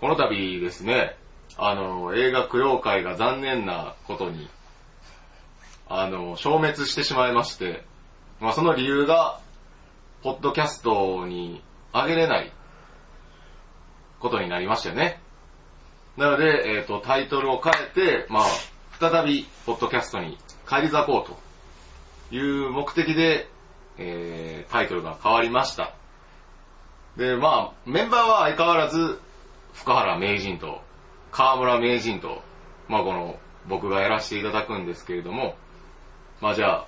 [0.00, 1.14] この度ですね、
[1.58, 4.48] あの、映画供養会が残念なことに、
[5.88, 7.84] あの、消滅してしまいまして、
[8.40, 9.40] まあその理由が、
[10.22, 12.52] ポッドキャストに上げれない
[14.20, 15.20] ことになりましたよね。
[16.16, 18.44] なので、えっ、と、タイトルを変えて、まあ、
[18.98, 23.50] 再び、ポッドキャストに返り咲こうという目的で、
[23.98, 25.92] えー、タイトルが変わりました。
[27.18, 29.20] で、まあ、メンバーは相変わらず、
[29.74, 30.82] 福原名人と、
[31.30, 32.42] 河村名人と、
[32.88, 35.54] まあこの、僕がやらせていただくんですけれども、
[36.40, 36.86] まあじゃあ、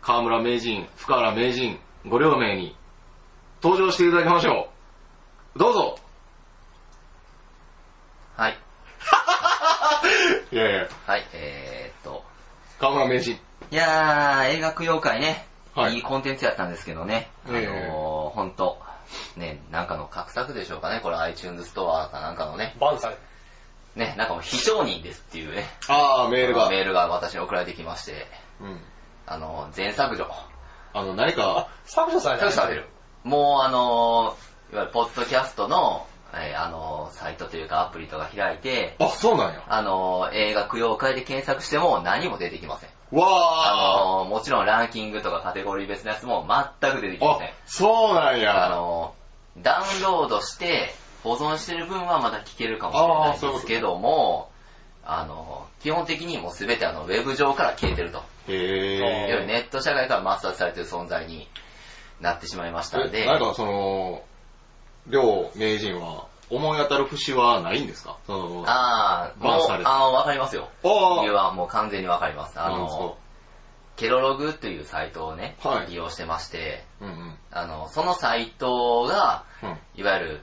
[0.00, 2.76] 河村名人、福原名人、ご両名に
[3.62, 4.70] 登場していただきましょ
[5.54, 5.58] う。
[5.58, 5.98] どうぞ
[8.36, 8.58] はい。
[10.52, 12.24] いやいや、はい、えーっと。
[12.78, 13.38] 河村名人。
[13.70, 18.80] いやー、映画供養会ね、はいい、いコンテンツやったんですけどね、あのええー、ほんと、
[19.38, 23.16] ね、なんかの格作でしょうかね、これ iTunes ストアかなんかのね、バンされ
[23.96, 26.68] ね、なんかもう非承認ですっていうね、あー、メールが。
[26.68, 28.26] メールが私に送られてきまして、
[28.60, 28.80] うん。
[29.26, 30.26] あの、全削除。
[30.92, 32.88] あの、何か、削除された削除される。
[33.24, 39.64] もうあのー、いわゆるポッドキャストの、えーあのー、サイトというかアプリとか開いて、あ、そうなんや。
[39.68, 42.90] あのー、映画供養会で検索しても何も出てきません。
[43.10, 46.46] わあのー、もちろんランキングとかカテゴリー別のやつも
[46.80, 48.68] 全く出てきません。、そうなんあや。
[48.70, 49.17] のー、
[49.62, 54.50] ダウンロードして保存してる分はまだ聞けるかもしれないんですけども、
[55.04, 58.22] あのー、基本的にもうすべてあの、ウェブ上から消えてると。
[58.48, 59.46] へー。
[59.46, 61.48] ネット社会から抹殺されてる存在に
[62.20, 64.22] なってしまいましたので、えなんかその、
[65.06, 68.16] 両名人は思い当たる節はないんですか？
[68.26, 70.68] その、ああ、もうあの、わかりますよ。
[70.84, 70.88] あ
[71.20, 72.60] 理由はもう完全にわかります。
[72.60, 73.16] あの、
[73.98, 77.38] ケロログというサイトをね、はい利用してまして、うんうん。
[77.50, 80.40] あの、そのサイトが、うんいわゆる、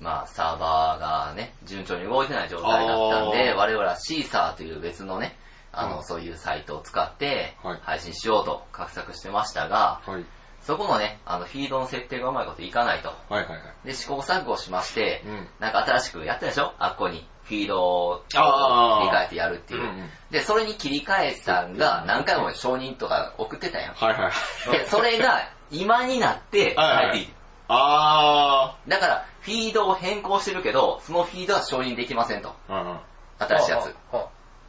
[0.00, 5.36] まあ、サーバーがね、順調に動いてない状態だったんで、あー我々はシーサーという別のね、
[5.72, 10.24] あの、うんそういうサイトを使ってはい、配信しようと画策してましたが、はい。
[10.62, 13.08] そこのね、あの、フィードの設定がうまいこといかないと。
[13.08, 13.86] はいはいはい。
[13.86, 16.74] で、試行錯誤しまして、うんなんか新しくやったでしょ？
[16.78, 17.26] あっこに。
[17.48, 19.80] フィードを切り替えてやるっていう。
[19.80, 23.94] うんうんで、それに切り替えたんが何回も承認とか送ってたやん。
[23.94, 24.70] はいはい。
[24.70, 27.38] で、それが今になってはいはい帰ってきて。
[27.68, 32.54] あだから、フィードを変更してるけど、そのフィードは承認できませんと。
[32.68, 32.72] ー。
[32.72, 33.00] うんうん。
[33.38, 33.94] 新しいやつ。
[34.12, 34.28] は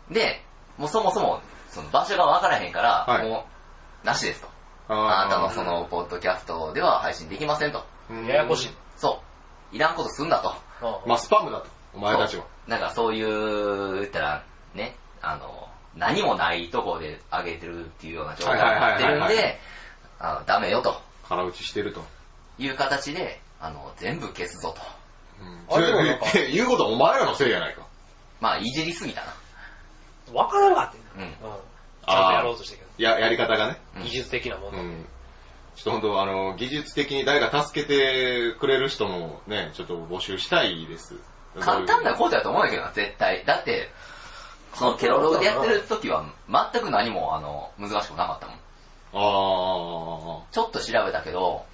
[0.09, 0.41] で、
[0.77, 3.45] もうそもそも、その場所がわからへんから、はいも
[4.03, 4.47] う、なしですと。
[4.87, 7.83] ああなたのその、ポッドキャストでは配信できませんと。
[8.09, 8.69] うんややこしい。
[8.95, 9.21] そ
[9.73, 9.75] う。
[9.75, 10.53] いらんことすんだと。
[10.81, 11.67] あまあ、スパムだと。
[11.93, 12.45] お前たちは。
[12.69, 14.43] なんかそういう、言ったら、
[14.75, 19.59] ね、あの、何もないとこで上げてるっていうような状態になってるんで、
[20.19, 22.03] あのダメよと腹打ちしてると。
[22.59, 24.81] いう形で、あの、全部消すぞと。
[25.69, 27.87] そあでもなんかれ、言うことはお前らのせいやないか。
[28.39, 29.33] まあ、いじりすぎたな。
[30.33, 31.27] わからんかってんうん。
[31.27, 31.33] うん。
[31.33, 33.81] ちゃんとやろうとしてるや、やり方がね。
[33.95, 34.79] うん技術的なもの。
[34.79, 35.05] うん。
[35.75, 41.15] ちょっと本当あの、技術的に誰か助けてくれる人もね、ちょっと募集したいです。
[41.59, 43.45] 簡単なことやと思うんやけどな、絶対。
[43.45, 43.89] だって、
[44.75, 48.55] そのケロログでやってる時は、全く何も、あの、難しくなかったもん。
[49.11, 51.65] あちょっと調べたけど、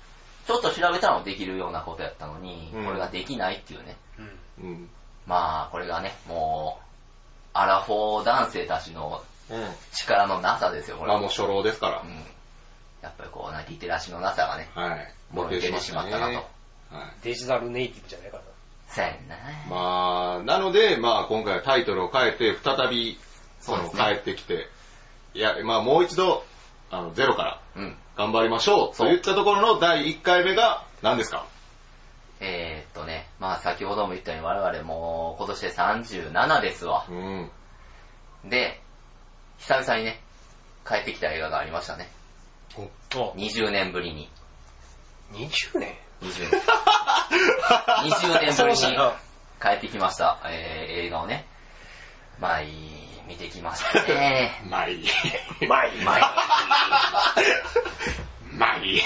[0.47, 3.97] ちょっと調べたらもできるようなことやったのに、うんこれができないっていうね。
[4.17, 4.25] うん。
[4.25, 4.29] あ、
[4.61, 4.89] うん。
[5.27, 6.85] まあ、これがね、もう、
[7.53, 9.67] アラフォー男性たちのうん。
[9.91, 11.09] 力のなさですよ、これ。
[11.09, 12.05] まあもう初老ですからう。
[12.05, 12.09] ん。
[13.01, 15.13] やっぱりこうな、リテラシーのなさがね、はい。
[15.31, 16.33] もろに出てしまったなと。
[16.33, 16.45] はい。
[17.23, 18.49] デジタルネイティブじゃないからな。
[18.95, 19.35] そうやんな。
[19.69, 23.19] まあ、なので、まあ今回はタイトルを変えて、再び、
[23.59, 24.69] その、帰ってきて、
[25.33, 26.45] いや、まあもう一度、
[26.91, 27.97] あの、ゼロからうん。
[28.16, 28.95] 頑張りましょう。
[28.95, 31.45] そうといったところの第1回目が何ですか？
[32.39, 37.05] えー、っとね、まあ先ほども言ったように我々もう今年で37ですわ。
[37.09, 37.51] うん。
[38.45, 38.81] で、
[39.59, 40.22] 久々にね、
[40.88, 42.09] 帰ってきた映画がありましたね。
[42.78, 44.29] お20年ぶりに。
[45.34, 45.95] 20年？
[46.25, 46.61] 20年。
[48.09, 48.97] 20年ぶりに
[49.61, 51.45] 帰ってきました、えー、映画をね。
[52.39, 54.61] まあいい、見てきましたね。
[54.69, 55.07] まあいい。
[55.67, 56.01] まあいい。
[56.01, 56.23] まあいい。
[58.51, 59.01] まあいい。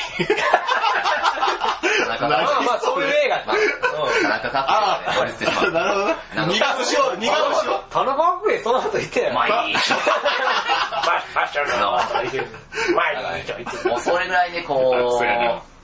[2.08, 5.72] なかなかまあまあ、そういう映画まあ、なかなかかっこいいね、割り捨てしまう。
[5.72, 6.16] なるほどね。
[6.36, 7.84] なんか苦節を、苦節を。
[7.90, 9.32] 田中角栄その後言って。
[9.32, 9.74] まあいい。
[9.76, 12.48] まあ、ファッションの後言 ってる。
[12.96, 13.88] まあいい。
[13.88, 15.79] もうそれぐらいでこう、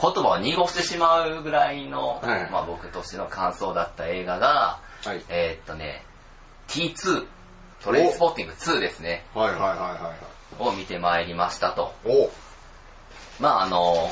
[0.00, 5.22] 言葉を濁してしまうぐらいの、はいまあ僕としての感想だった映画が、はい。
[5.28, 6.04] えーっとね、
[6.68, 7.26] T2、
[7.82, 11.94] トレインスポッティング2ですね、はいはいはいはいを見てまいりましたと。
[12.04, 12.16] はい。
[12.16, 12.30] お
[13.40, 14.10] まああの、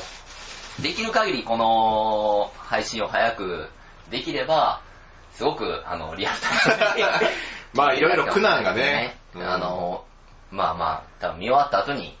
[0.81, 3.69] できる限りこの配信を早く
[4.09, 4.81] できれば、
[5.33, 7.03] すごく、あの、リアルタイムに
[7.73, 9.17] まあいろいろ苦難が ね。
[9.35, 10.03] あの、
[10.51, 12.17] まあまあ、多分見終わった後に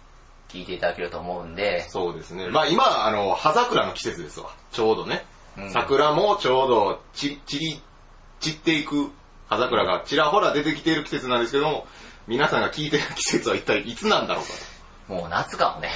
[0.49, 2.47] 聞いていただけると思うんで、そうですね。
[2.49, 4.49] まあ今、あの、葉桜の季節ですわ。
[4.71, 5.25] ちょうどね。
[5.57, 7.81] うん桜もちょうどち、散り、
[8.39, 9.11] 散っていく
[9.49, 11.87] 葉桜がちらほら出てきている季節なんですけども、
[12.27, 14.51] 皆さんが聞いてる季節は一体いつなんだろうか
[15.13, 15.89] もう夏かもね。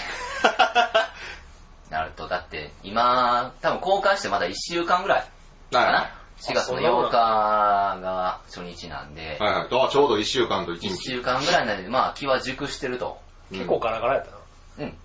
[1.92, 5.28] なると、だって今、多分公開してまだ1週間ぐらい。
[5.72, 6.22] かなは。
[6.40, 9.54] 4月の8日が初日なんで、いはい。
[9.64, 10.98] あちょうど1週間と1 1日。
[10.98, 13.20] 週間ぐらいなんで、まあ気は熟してると。
[13.52, 14.38] 結構ガラガラやったな。
[14.80, 14.98] うん。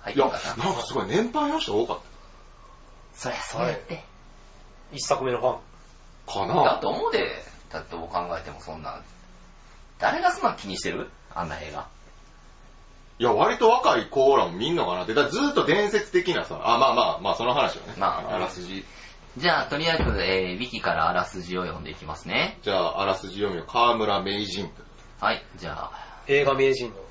[0.00, 0.64] 入っいや、てんかな。
[0.64, 1.98] なんかすごい年配の人多かっ
[3.14, 4.04] そりゃそうやって。
[4.92, 5.58] 一作目のファン。
[6.26, 9.00] たかだなと思うで、だってどう考えてもそんな、
[9.98, 11.10] 誰がそんな気にしてる？
[11.34, 11.88] あんな映画。
[13.18, 15.14] いや、割と若い子らも見んのかなって。
[15.14, 17.94] だからずっと伝説的なさ、あ、まあまあ、まあその話はね。
[17.96, 18.84] まああらすじ。
[19.38, 22.58] じゃあ、とりあえず、えー、ウィキからあらすじを読んでいきますね。
[22.62, 24.70] じゃあ、あらすじ読みを河村名人
[25.20, 27.05] はい、じゃあ、映画名人のと。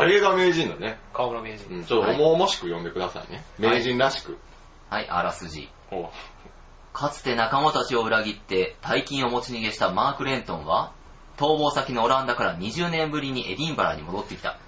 [0.00, 0.98] あ、映画名人のね。
[1.12, 1.68] 河村名人。
[1.70, 3.44] うん、ちょっと重々しく読んでくださいね。
[3.58, 4.38] 名人らしく。
[4.90, 5.68] はい、あらすじ。
[5.90, 6.10] お
[6.92, 10.92] かつて仲間たちを裏切って大金を持ち逃げしたマーク・レントンは、
[11.36, 14.58] 逃亡先のオランダから20年ぶりにエディンバラに戻ってきた。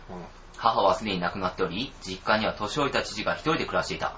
[0.57, 4.17] 母はすでに亡くなっており、実家には年老いた父が一人で暮らしていた。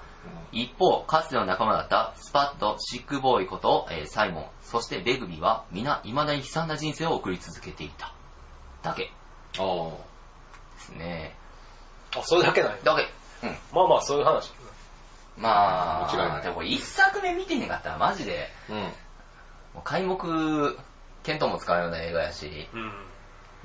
[0.51, 8.13] 一方、かつての仲間だったスパッド、シックボーイこと、えーサイモン、そしてベグビーは皆未だに悲惨な人生を送り続けていた。
[8.81, 9.11] だけ
[9.59, 10.08] ああ。
[10.89, 11.35] ですね。
[12.15, 12.79] あ、それだけない。
[12.83, 13.47] だけ。
[13.47, 13.57] うん。
[13.73, 14.51] まあまあ、そういう話。
[15.37, 18.75] まあ、間違いないでも一作目見てへんかったらマジで、うん。
[18.75, 18.89] も
[19.77, 20.17] う開目、
[21.23, 22.91] 見当も使うような映画やし、うん。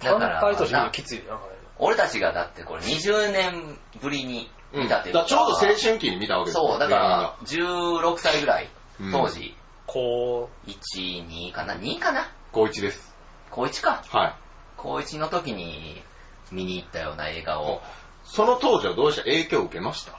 [0.00, 1.54] 単だから体としてなきついよな、これ。
[1.78, 8.68] 俺たちがだってこれ20年ぶりに見たっていうだからちょうど青春期に見たわけですよそう、だから16歳ぐらい
[9.00, 9.56] うん、当時、
[9.86, 12.30] こ1、2かな ?2 かな？
[12.52, 13.12] 高一です。
[13.50, 14.04] 高1か。
[14.08, 14.34] はい。
[14.76, 16.00] 高1の時に
[16.52, 17.82] 見に行ったような映画を。
[18.24, 19.22] その当時はどうした？
[19.22, 20.12] 影響を受けました？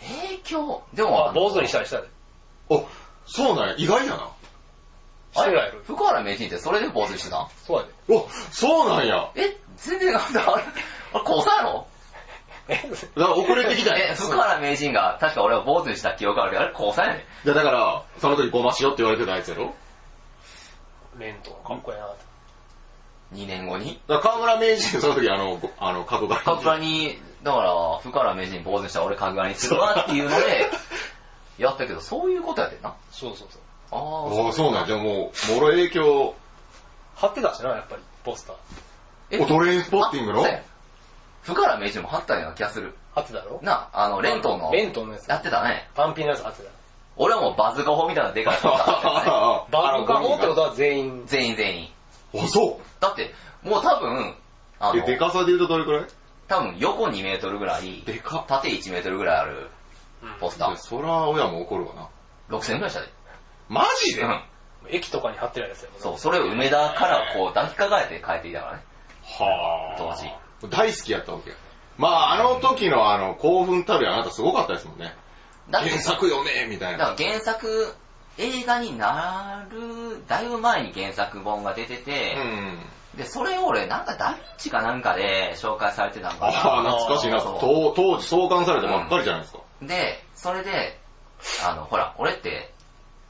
[0.00, 0.82] 影響？
[0.94, 2.08] でう、も、あ、坊主にしたりしたで。
[2.70, 2.82] あ、
[3.26, 4.28] そうなんや、意外やな。
[5.34, 5.80] してないやろ。
[5.84, 7.48] 福原名人ってそれで坊主にしてたん？
[7.66, 7.92] そうやで。
[8.14, 9.30] お、そうなんや。
[9.34, 10.66] え、全然なんだ、あれ、あ
[11.18, 11.86] れ、高3やろ
[12.68, 19.74] え、だから遅れてきたんやえ、福原名人が、確か俺は坊主にした記憶あるけど、あれ高3やねいやだから、その時ごましよって言われてたやつやろ？
[21.18, 22.31] レントかっこいいなって。
[23.32, 24.00] 2年後に。
[24.08, 26.40] だから河村名人その時あの、ごあの、角刈り。
[26.44, 30.70] 角刈りに、だから、福原名人に坊主にしたら俺角刈りにするわっていうので、
[31.58, 32.94] やったけど、そういうことやってんな。
[33.10, 33.60] そうそうそう。
[33.92, 34.86] あああ、そうなんや。
[34.86, 36.34] じゃあもう、もろ影響、
[37.16, 38.56] 貼ってたしな、やっぱり、ポスター。
[39.30, 40.40] えおトレインスポッティングの？
[40.40, 40.62] あそうや
[41.42, 42.94] 福原名人も貼ったような気がする。
[43.14, 43.60] 貼ってたろ？
[43.62, 44.70] な、あの、レントンの。
[44.72, 45.26] レントンのやつ。
[45.28, 45.88] やってたね。
[45.94, 46.70] 単品のやつ貼ってた。
[47.16, 51.88] 俺はもうバズカホみたいなでかい バズカホってことは全員、全員全員。
[52.34, 53.00] あ、そう。
[53.00, 54.34] だって、もう多分、
[54.78, 56.06] あえ、の、でかさで言うとどれくらい？
[56.48, 58.46] 多分横2メートルぐらい、でかっ。
[58.46, 59.70] 縦1メートルぐらいある
[60.40, 60.76] ポスター。
[60.76, 62.08] そら親も怒るわな。
[62.50, 63.08] 6000円ぐらいしたで。
[63.68, 64.24] マジで？
[64.24, 64.44] は
[64.84, 64.94] うん。
[64.94, 68.82] 駅とかに貼ってるやつやそう、それを梅田からこう抱きかかえて帰っていたからね。
[69.40, 69.96] あ。
[69.96, 70.28] 当時。
[70.68, 71.52] 大好きやったわけ。
[71.98, 75.14] まあ、あの時のあの、興奮たるやあなたすごかったですもんね。
[75.70, 76.98] だって、原作読めみたいな。
[76.98, 77.94] だから原作、
[78.38, 82.78] 映画になる、だいぶ前に原作本が出てて、うん。
[83.16, 86.52] で、それを俺、なんかダヴィンチかなんかで紹介されてたのかな。
[86.52, 87.40] ああ、懐かしいな。
[87.40, 89.60] 当当時創刊されたばっかりじゃないですか。
[89.82, 90.98] で、それで、
[91.66, 92.72] あの、ほら、俺って、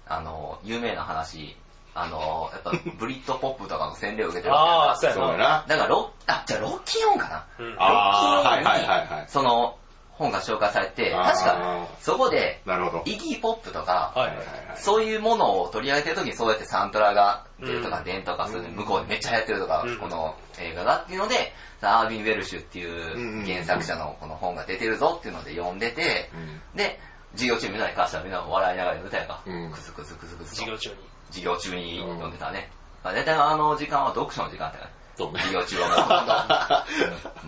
[0.06, 1.56] あの、有名な話、
[1.94, 5.64] あの、やっぱ ブリットポップとかの洗礼を受けてるわけああ、そうやな。
[5.66, 7.44] だからロッ、あ、じゃあロッキンオンかな。
[7.58, 9.24] うんああ、ロッキーオンにはいはいはいはい。
[9.28, 9.76] その
[10.12, 13.02] 本が紹介されて、確かそこで、なるほど。
[13.06, 14.32] イギーポップとか、はい。
[14.76, 26.30] そういうものを取り上げてる時にそうやってサントラが出るとか、うん電とか、そういうの向こうでめっちゃ流行ってるとか、うんこの映画がっていうので、アービン・ウェルシュっていう原作者のこの本が出てるぞっていうので読んでて、
[26.72, 27.00] うんで、
[27.32, 29.42] 授業中みんなに関してはみんな笑いながら読んでたやんか。
[29.46, 30.96] うんクスクスクスクスと授業中に。
[31.28, 32.70] 授業中に読んでたね。
[33.02, 34.96] まあ大体あの時間は読書の時間だったからね。
[35.16, 35.40] そうね。
[35.40, 36.32] 授業中はもうほとんど、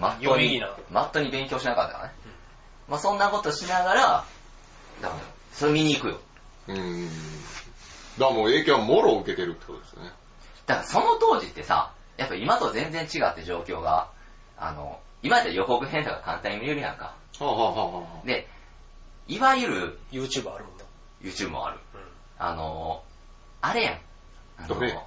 [0.01, 2.15] マットにマットに勉強しなかったからね。
[2.89, 4.25] まあそんなことしながら、
[5.01, 5.21] だから、
[5.53, 6.21] それ見に行くよ。
[6.69, 7.09] うん。
[7.09, 7.15] だか
[8.19, 10.13] らもう影響はもろ受けてるってことですよね。
[10.67, 14.11] だからその当時ってさ、やっぱ今と全然違って状況が、
[14.57, 17.05] あの、今やったら予告編とか簡単に見れるやんか。
[17.05, 18.49] はあ、はあはあはあ、で、
[19.27, 20.85] いわゆる YouTube あるもんな。
[21.23, 21.79] YouTube もある。
[21.95, 22.01] うん。
[22.39, 23.03] あの、
[23.61, 24.01] あれやん。
[24.59, 24.99] あのどれ？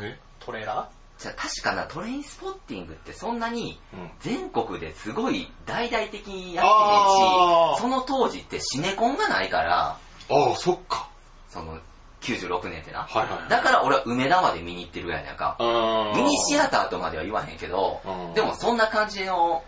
[0.00, 0.18] え？
[0.40, 0.88] トレーラ
[1.24, 9.96] じゃあ確かな、トレインスポッティングってそんなにうん全国ですごい大々的にやってへんし、その当時ってシネコンがないから、
[10.28, 11.08] ああ、そっか。
[11.48, 11.78] その
[12.20, 13.04] 96年ってな。
[13.04, 13.48] はいはい。
[13.48, 15.56] だから俺は梅田まで見に行ってるぐらいなんか。
[16.14, 19.64] ミニシアターとまでは言わへんけどうん、でもそんな感じの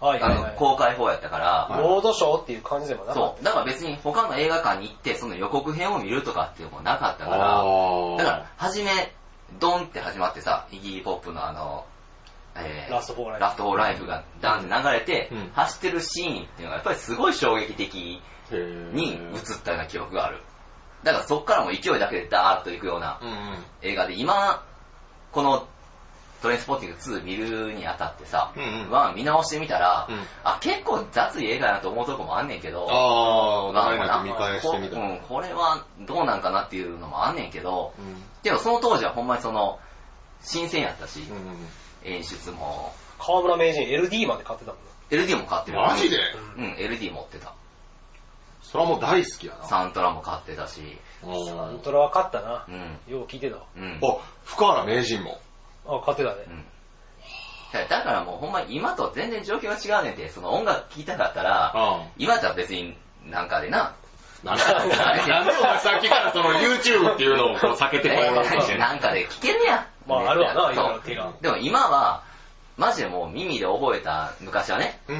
[0.00, 0.52] あはいはいはい。
[0.52, 3.44] の公開法やったから、ロードショーっていう感じでもなかっそう。
[3.44, 7.38] だから別に他の映画館に行って、その予告編を見るとかっていうのもなかったから、
[8.16, 9.12] だから、初め、
[9.58, 11.86] ドンって始まってさ、イギリポップのあの、
[12.56, 20.42] えーラストフォーライフラストフォーライフがダンって流れて、うん走ってるシーンっていうのがやっぱりすごい衝撃的に映ったような記憶がある。
[21.02, 23.20] だからそっからもう勢いだけでダーッと行くような。
[23.82, 24.64] 映画で、今、
[25.32, 25.68] この
[26.40, 39.78] トレインスポッティング2見るにあたってさ、うんうん1見直してみたら、うんあ、結構雑い映画やなと思うとこもあんねんけど、ああ、まあ長いなって見返してみたこうん、これはどうなんかなっていうのもあんねんけど、うんでもその当時はほんまにその、
[40.42, 43.24] 新鮮やったし、うん演出も、た。
[43.26, 44.90] 河村名人 LD まで買ってたもんな。
[45.10, 45.78] LD も買ってる。
[45.78, 46.16] マジで？
[46.56, 47.52] うん、LD 持ってた。
[48.62, 49.66] それはもう大好きやな。
[49.66, 50.80] サントラも買ってたし、
[51.22, 52.70] おサンートラは買ったなう。
[52.70, 53.64] ん、よう聞いてたわ。
[53.76, 54.00] うん。
[54.02, 55.38] あ、福原名人も。
[55.86, 56.36] あ、買ってたね。
[56.46, 56.50] う。
[56.50, 56.64] ん。
[57.72, 62.96] だだからもうほんまに今と全然状況が違うねんて、その音楽聴きたかったら、あ今じゃ別に
[63.26, 63.94] なんかでな、
[64.42, 69.86] なんでなんでお前さっきからその YouTube っていうのをこう避けてこようとしてんのなんかで聴けるやん。
[70.06, 71.32] まああるわな、いろいろ手が。
[71.40, 72.22] でも今は、
[72.76, 75.14] マジでもう耳で覚えた昔はね、をう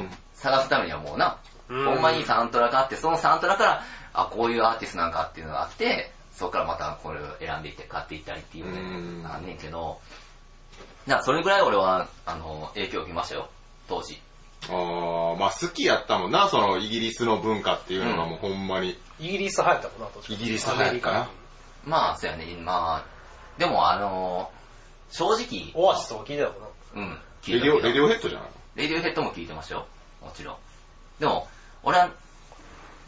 [0.00, 0.10] ん。
[0.34, 1.38] 探すためにはもうな、
[1.68, 1.84] うん。
[1.86, 9.98] ほんまにサントラがあって、そのサントラから、あ、こういうアーティストなんかっていうのがあって、そこからまたこれを選んでいって買っていったりっていううんね、あんねんけど、
[11.08, 13.48] だからそれぐらい俺は、あの、影響を受けましたよ、
[13.88, 14.20] 当時。
[14.70, 18.96] ああ、まあ好きやったもんな、そのイギリスの文化っていうのがもうほんまに。
[19.18, 21.30] イギリス流行ったもんな、途中イギリス流行ったな。
[21.84, 23.04] まあ、そうやね、まあ、
[23.58, 24.52] でもあの、
[25.10, 26.68] 正直、オアシスとか聞いてたもんな。
[26.94, 27.18] うん、
[27.48, 29.86] レディオ、聞いた聞いたレディオヘッドじゃないレディオヘッドも聞いてましたよ。
[30.22, 30.56] もちろん。
[31.18, 31.48] でも、
[31.82, 32.10] 俺は、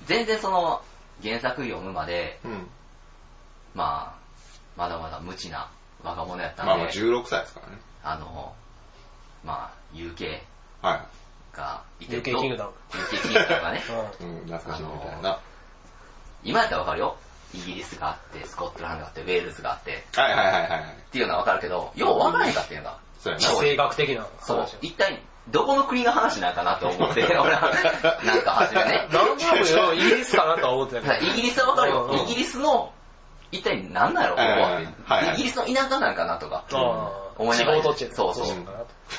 [0.07, 0.83] 全然その、
[1.23, 2.71] 原作読むまで、のうん。
[3.75, 4.21] まあ、
[4.77, 5.71] まだまだ無知な
[6.03, 7.79] 若者やったんで、まあまあ16歳ですからね。
[8.03, 8.55] あの、
[9.45, 10.41] まあ、UK
[10.83, 11.07] は
[11.53, 12.73] がいて UK キングダム。
[12.91, 13.83] UK キングダムがね、
[14.21, 14.27] うい。
[14.27, 15.39] うん、懐かしいみたいな。
[16.43, 17.17] 今やったらわかるよ。
[17.53, 20.81] イギリスがあって、スコットランドがあって、ウェールズがあって、はいはいはいはい。
[20.81, 22.97] っていうのはわかるけど、ようわからへんかったよな。
[23.19, 23.41] そうやん。
[23.41, 24.77] 地政学的なそう話。。
[24.81, 27.73] 一体、どこの国の話なんかなと思って、 俺は、
[28.25, 29.09] なんか初めね。
[29.13, 31.33] なんとなくよ、イギリスかなとは思ってたけど。
[31.33, 32.05] イギリスはわかるよ。
[32.05, 32.93] うんイギリスの、
[33.53, 35.27] 一体何なんやろ、ここははいはい。
[35.27, 36.65] はいイギリスの田舎なんかなとか、
[37.37, 37.83] 思いながら。
[37.83, 38.47] そうそう。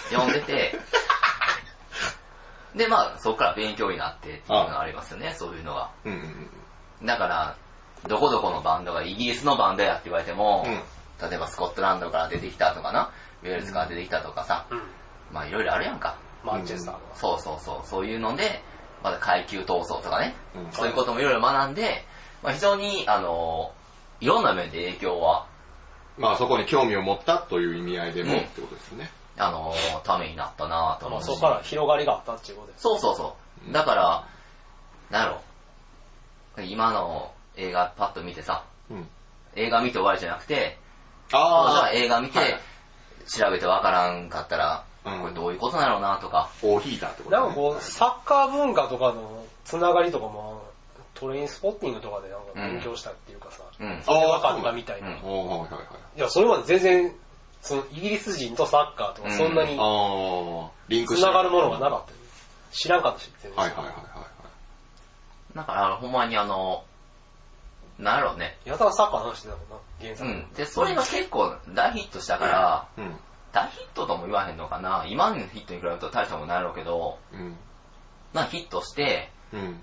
[0.09, 0.79] 読んでて、
[2.75, 5.91] で、まあ、そこから勉強になってっていうのがありますよね、そういうのが。
[6.05, 6.49] うんうん
[6.99, 7.05] うん。
[7.05, 7.55] だから、
[8.07, 11.29] どこどこのバンドがイギリスのバンドやって言われても、うん。
[11.29, 13.11] 例えばスコットランドから出てきたとかな、
[13.43, 14.81] ウェールズから出てきたとかさ、うん。
[15.31, 16.15] まあいろいろあるやんか。
[16.43, 16.95] マンチェスター。
[16.95, 17.01] の。
[17.13, 18.63] そうそうそう、そういうので、
[19.03, 20.71] まだ階級闘争とかね、うん。
[20.71, 22.05] そういうこともいろいろ学んで、
[22.41, 23.73] まあ非常に、あの、
[24.21, 25.47] いろんな面で影響は、
[26.17, 28.39] まあそこに興味を持ったという意味合いでもうん。
[28.39, 29.11] ってことですね。
[29.37, 29.73] あの、
[30.03, 31.23] ためになったなと思う。
[31.23, 32.81] しまあそこから広がりがあったっていうことです。
[32.83, 33.35] そうそうそ
[33.69, 33.73] う。
[33.73, 34.27] だから、
[35.09, 35.41] なんや
[36.55, 39.07] ろ、今の映画パッと見てさ、うん。
[39.55, 40.77] 映画見て終わりじゃなくて、
[41.29, 42.59] 当時はあ映画見て、はい
[43.27, 45.21] 調べてわからんかったら、うん。
[45.21, 47.41] これどういうことなのなとか、コーヒーだってことね。
[47.41, 50.70] なんかこう、サッカー文化とかのつながりとかも、
[51.13, 54.01] トレインスポッティングとかでなんか勉強したっていうかさ、うん。
[54.03, 55.09] それで分かったみたいな。
[55.09, 56.19] うんい。
[56.19, 57.15] や、それまで全然、
[57.61, 62.17] そのイギリス人とサッカーとかそんなにあー、リンクつながるものがなかったよ。
[62.71, 63.63] 知らんかったし、全然。
[63.63, 64.05] はいはいはいはい
[65.55, 66.85] だから、ほんまにあの、
[67.99, 68.57] なんやろうね。
[68.65, 70.29] やたらサッカーの話してたもんな、原作。
[70.29, 70.47] うん。
[70.53, 73.01] で、それが結構大ヒットしたから、はい。
[73.01, 73.15] うん。
[73.51, 75.05] 大ヒットとも言わへんのかな。
[75.07, 77.57] 今のヒットに比べると大したもんないやろうけど、うん。
[78.33, 79.79] まあヒットして、うん。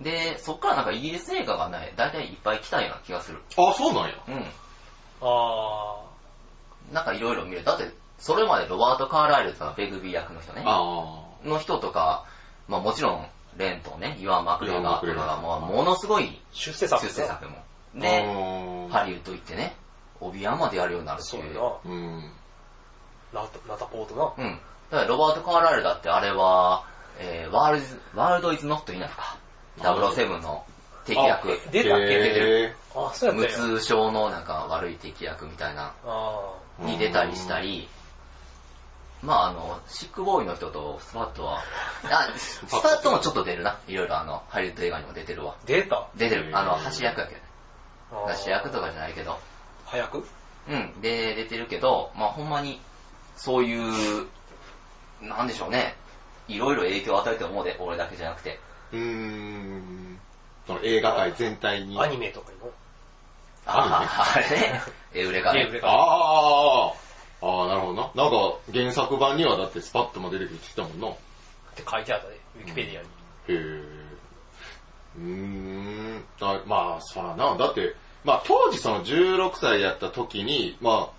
[0.00, 3.42] で、そっからなんかイギリス映画がね、大体いっぱい来たような気がする。
[3.56, 4.14] あ、そうなんや。
[4.28, 4.44] うん。
[5.20, 5.96] あ
[6.92, 7.64] なんかいろいろ見る。
[7.64, 10.62] だって、それまでロバート・カーライルとかベグビー役の人ね。
[10.64, 12.24] あの人とか、
[12.68, 13.26] まあもちろん、
[13.56, 17.56] レンとね、イワン・マクレガーとかが、まあものすごいー、出世作出世作も。
[17.96, 18.00] ー。
[18.00, 19.76] で、ハリウッド行ってね、
[20.20, 21.54] オビアンまでやるようになるってそうやいう。
[21.54, 21.60] な。
[21.84, 22.32] うん。
[23.32, 24.32] ナタナタポートな。
[24.36, 24.60] うん。
[24.90, 26.84] だからロバート・カーライルだってあれは、
[27.18, 29.36] えー、ワールズ、ワールド・イズ・ノット・イナフか。
[29.78, 30.64] 007の
[31.04, 31.52] 敵役。
[31.52, 32.64] あ出たっけ出てる。
[32.64, 33.78] へあ、そうや無ったよ。
[33.78, 37.88] 痛症のなんか悪い敵役みたいな、あに出たりしたり、
[39.22, 41.62] まああの、シックボーイの人とスパットは、
[42.04, 43.78] あ、スパットもちょっと出るな。
[43.88, 45.56] いろいろあの、ハリウッド映画にも出てるわ。
[45.64, 46.08] ー出た？
[46.14, 46.50] 出てる。
[46.56, 47.40] あの、橋役やけど。
[48.12, 49.38] あー橋役とかじゃないけど。
[49.86, 50.28] 早く？
[50.68, 52.80] うん、で、出てるけど、まあほんまに、
[53.36, 54.26] そういう、
[55.22, 55.96] なんでしょうね。
[56.46, 58.60] いろいろ影響を与えて思うで、俺だけじゃなくて。
[58.92, 60.18] うーん。
[60.66, 62.00] その映画界全体に。
[62.00, 62.72] アニメとかにも。
[63.66, 64.48] ああ、あれ？
[64.50, 64.82] ね。
[65.14, 65.68] エウレカね。
[65.82, 66.92] ああ、
[67.42, 68.10] ああ、なるほどな。
[68.14, 71.08] なんか、原作版にはだってスパッとも出てきてたもんな。
[71.08, 71.14] へっ
[71.76, 73.08] て書いてあったね、ウィキペディアに。
[73.48, 73.52] え。
[75.18, 75.22] うー
[76.18, 76.24] ん。
[76.40, 77.56] あまあ、そうやな。
[77.56, 81.18] だって、まあ当時その16歳やった時に、まあ、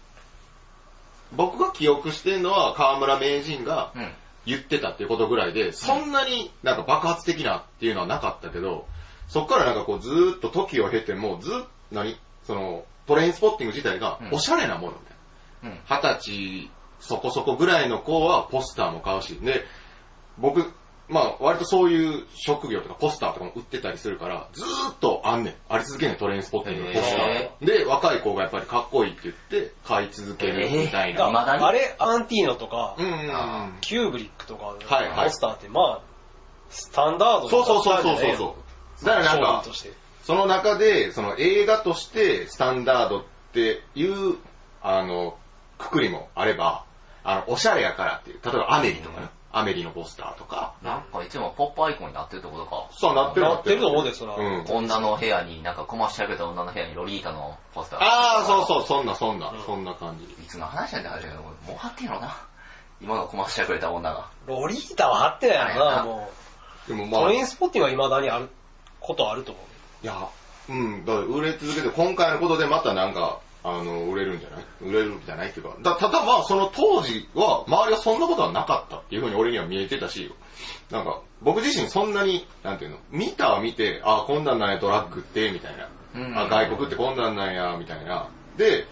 [1.31, 4.13] 僕が記憶してるのは河村名人がうん。
[4.45, 8.87] 言ってたっていうことぐらいで、そんなになんか爆発的なっていうのはなかったけど、
[9.27, 15.69] そっからなんかこうずーっと時を経ても、ずっと、何その、トレインスポッティング自体がうんおしゃれなものみたいな。
[15.69, 15.79] うん。
[15.85, 19.65] 二十歳そこそこぐらいの子はポスターも買うし、で、
[20.37, 20.71] 僕、
[21.09, 25.53] まあ割とそういう職業とかポスターとかも売ってたりするから、ずーっとあんねん。
[25.67, 27.51] あり続けんねん、トレインスポッティングのポスターへ。
[27.61, 29.35] で、若い子がやっぱりかっこいいって言っ
[29.65, 31.27] て買い続けるみたいな。
[31.27, 33.31] 未だにあれ、アンティーノとかう、んうんうん。
[33.35, 36.01] あキューブリックとかのはいはいポスターって、まあ、
[36.69, 38.55] スタンダードそうそうそうそうポスターじゃないそ
[39.01, 39.05] う。
[39.05, 39.89] だからなん商か。
[40.23, 44.37] その中で、その映画としてスタンダードっていう、
[44.79, 45.35] あの、
[45.79, 46.85] くくりもあれば、
[47.23, 52.87] あの、おしゃれやからっていう、例えばアメリとかね、アメリのポスターとか、なんかいつもポップアイコンになってるってことか。
[52.91, 54.35] そうなってるなってると思うで、そら。
[54.35, 54.65] うん。
[54.67, 57.99] 女の部屋に、なんかコマーシャルけた女の部屋にロリータのポスター。
[57.99, 60.25] ああ、そうそう、そんなそんな、うんそんな感じ。
[60.43, 62.37] いつの話なんだけど、もう貼ってんのな。
[63.01, 64.29] 今のコマーシャルくれた女が。
[64.45, 66.29] ロリータは貼ってないなよな、も
[66.87, 66.89] う。
[66.89, 68.49] でもまあ、いトレインスポッティングは未だにある
[68.99, 69.69] ことあると思う。
[70.05, 70.29] や、
[70.69, 74.63] うん、だから売れ続けて、今回のことでまたなんか、あの、売れるんじゃない？
[74.81, 80.33] 売れるんじゃないっていうか、だただまあ、その当時は、周りはそんなことはなかったっていうふうに俺には見えてたし、
[80.89, 85.89] なんか、僕自身そんなに、なんていうの、見たは見て、あ、こんなんなんや、ドラッグって、みたいな。
[86.15, 88.29] うんあ、外国ってこんなんなんや、みたいな。
[88.57, 88.85] で、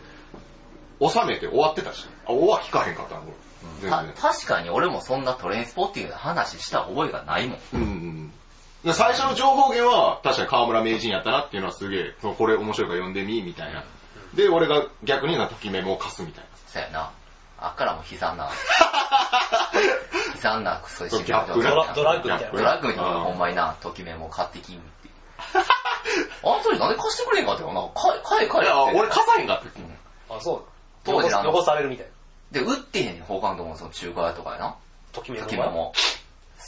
[1.00, 3.22] 収めて終わってたし、あ、終わ引かへんかったの。
[4.16, 7.60] 確かに俺もそんなトレインスポッティングで話した覚えがないもん。
[7.74, 8.34] うんうん
[8.86, 13.84] で最初の情報源は、確かに河村名人やったなっていうのはすげえ、これ面白いから読んでみ、みたいな。
[14.34, 16.50] で、俺が逆になときメモを貸すみたいな。
[16.68, 17.12] そうやな。
[17.60, 18.50] あっからも悲惨な。
[20.36, 25.14] 悲惨なクソそうギャップなドラドラッグみたいなドラッグみたいなうんほんまにな、ときめも買ってきんっていう。
[26.44, 27.74] あんたになんで貸してくれんかってよ。
[27.74, 28.84] な買え、買え、買えいや。
[28.84, 29.66] 俺貸さへんかった。
[29.66, 29.98] うん
[30.30, 30.64] あ、そう
[31.04, 32.60] 当時あの残されるみたいな。
[32.60, 34.76] で、売ってへんねん、他のところのその中華屋とかやな。
[35.14, 35.94] ときめもときめも。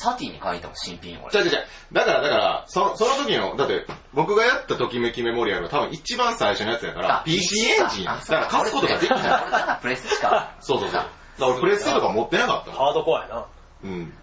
[0.01, 1.29] サティに買いに行ったもん、新品俺。
[1.29, 1.59] じゃじゃじゃ
[1.91, 8.15] だから、だから、そその時の、だって、僕がやったときめきメモリアルは多分一番最初のやつやから、PC エンジンや。
[8.15, 9.81] だから貸すことができない。
[9.81, 10.55] プレスしか。
[10.62, 10.95] そうそうそう。
[10.95, 11.09] だか
[11.39, 12.71] ら俺プレステとか持ってなかった。
[12.71, 13.45] ハードコアやな。
[13.83, 14.09] うん。
[14.09, 14.19] だか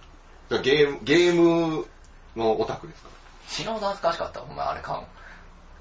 [0.56, 1.86] らゲーム、ゲーム
[2.36, 3.08] のオタクですか？
[3.10, 3.14] ら。
[3.48, 5.08] 死ぬほど恥ずかしかった、お前あれ買うの。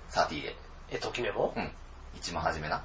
[0.10, 0.56] サティで。
[0.92, 1.72] え、ときめもうん。
[2.16, 2.84] 一番初めな。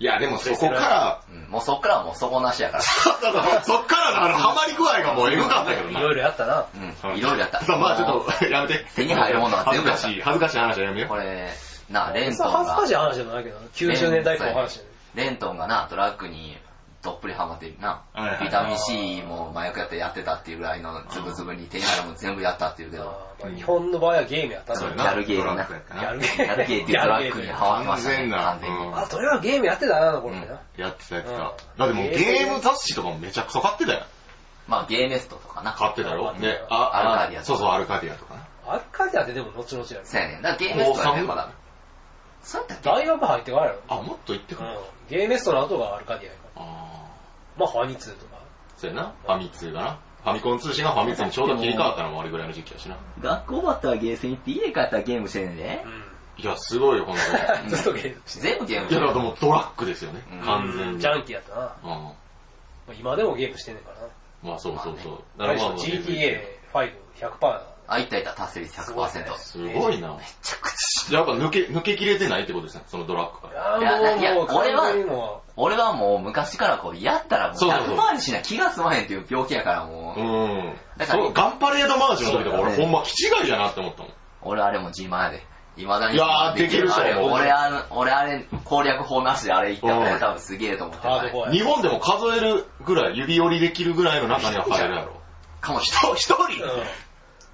[0.00, 1.50] いや、でもそこから、うん。
[1.50, 2.82] もうそっからはもう底なしやから。
[3.62, 6.00] そっからのあの、ハマり具合がもうエグかったけどな。
[6.00, 6.64] いろいろやったな。
[7.04, 7.16] うん。
[7.18, 7.60] いろいろやった。
[7.68, 8.86] まあまあちょっと、やめて。
[8.96, 11.50] 手に入るものは全部やった恥ずかしい、恥ずかしい話はやめよこれ、
[11.90, 13.66] な、レントンれ恥ずかしい、話じゃないけどな。
[13.74, 14.80] 90年代以降の話。
[15.14, 16.56] レントンがな、トラックに
[17.02, 18.02] どっぷりハマってるな。
[18.42, 24.94] ビタミン C も麻薬やってやってたっていうぐらいのズブズブに手に入るもん全部やったっていうけど、日本の場合はゲームやったそうな。
[24.94, 25.52] うやなギャルゲームな。
[25.54, 30.60] ドラッグやったなギャルゲギャルゲーっていうドラッグにハマってましたあ、それはゲームやってたな、あの頃ってな。
[30.76, 31.36] やってたやってた。
[31.36, 34.04] うんだってもうゲーム雑誌とかもめちゃくちゃ買ってたよ。
[34.68, 35.72] まあゲーネストとかな。
[35.72, 36.34] 買ってたよ。
[36.38, 38.46] で、アルカディアそうそう、アルカディアとかな。
[38.74, 40.00] アルカディアってでも後々やね。
[40.04, 40.42] そうやねん。
[40.42, 41.50] だからゲーネストやねん、まだ。
[42.42, 42.88] そうやったっけ？
[42.88, 43.78] 大学入ってからやろ。
[43.88, 44.76] あ、もっと行ってから。
[44.76, 44.80] うん。
[45.08, 46.34] ゲーメストの後がアルカディア
[47.60, 48.36] まあ、ファミ通とか。
[48.36, 49.14] ーそうやな。
[49.22, 49.98] ファミ通がな。
[50.22, 52.96] ファミコン通信がファミ通にちょうど切り替わったのもあれぐらいの時期やしな。
[53.20, 55.84] 学校終わったらゲーセン行って家帰ったらゲームしてんねんで。
[56.38, 57.68] いや、すごいよ、ほんとに。
[57.76, 60.40] ずっとゲームして全部ゲームいや、だからもうドラッグですよねうん。
[60.40, 60.98] 完全に。
[60.98, 61.76] ジャンキーやったな。
[61.82, 61.88] うん。
[61.90, 62.14] ま
[62.90, 64.06] あ今でもゲームしてんねんからな。
[64.42, 65.22] まあそうそうそう。
[65.38, 67.60] あれでしょまあ GTA5、100%。
[67.92, 69.36] あ、いったいった、達成率100%。
[69.36, 70.14] すごいな。
[70.14, 71.18] めちゃくちゃ。
[71.18, 73.78] やっぱ抜け、抜けきれてないってことですね、そのドラッグから。
[73.78, 74.92] いいやいやや、もう、もう、俺は
[75.60, 80.76] 俺はもう昔からこう、やったらもうそうそうそう100%にしな気が済まへんっていう病気やからもう、うん。
[80.96, 84.12] だからそう、ガンパレードマーチの時とか俺ほんま気違いじゃなって思ったもん。
[84.42, 85.46] 俺あれも自慢やで。
[85.76, 86.14] 未だに。
[86.14, 91.52] いやーできる人あ俺あの、俺あれ、攻略法なしであれ言ったらうん俺多分すげえと思って。
[91.52, 95.20] 日本でも数えるぐらい、指折りできるぐらいの中には入るやろ。
[95.60, 96.70] かもし一一人うん。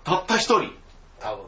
[0.04, 0.72] たった一人
[1.18, 1.44] 多分。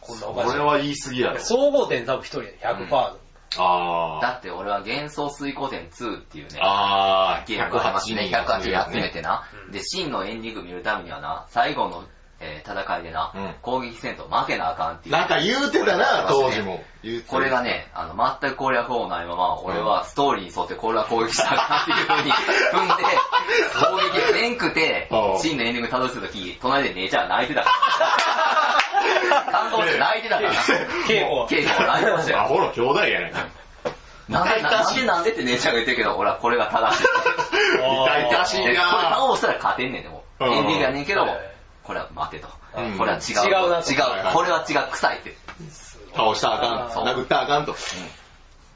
[0.00, 0.50] こんなおかしい。
[0.52, 1.40] これは言い過ぎやろ。
[1.40, 3.25] 総合点多分一人で100%。
[3.58, 4.22] あー。
[4.22, 8.30] だって俺は幻想水光点2っていうね、あー、ゲームがありますね。
[8.32, 9.48] 108集めてな。
[9.66, 12.04] うんで、真のエンディング見るためにはな、最後の
[12.38, 15.14] えー戦いでな、うん攻撃せんと負けなあかんっていう。
[15.14, 16.84] なんか言うてたな、当時も。
[17.02, 22.32] 言うてたこれがね、あの、全く攻略法もないまま、俺はストーリーに沿ってこれは攻撃したらあかんっていう風に
[22.72, 23.04] 踏んで、
[23.80, 28.85] 攻撃せんくてう、ん真のエンディングたどり着いた時、隣で姉ちゃんが泣いてたから。
[29.50, 30.60] 感動して泣いてたからな。
[31.06, 31.48] 稽古は。
[31.48, 32.40] ケイコも泣いてましたよ。
[32.40, 33.46] アホの兄弟やないか。
[34.28, 37.04] なんで、なんでなんでって姉ちゃんが言ってるけど、俺はこれが正しい。
[37.04, 38.82] 痛々しいでこれな
[39.16, 40.24] 倒したら勝てんねんでも。
[40.40, 41.26] うんエンディングやねんけど
[41.82, 42.48] これは待てと。
[42.76, 43.22] うんこれは違う。
[43.22, 44.34] 違う違う。
[44.34, 44.90] これは違う。
[44.90, 45.36] 臭いって。
[46.14, 47.04] 倒したらあかん。
[47.06, 47.72] 殴ったらあかんと。
[47.72, 47.76] っ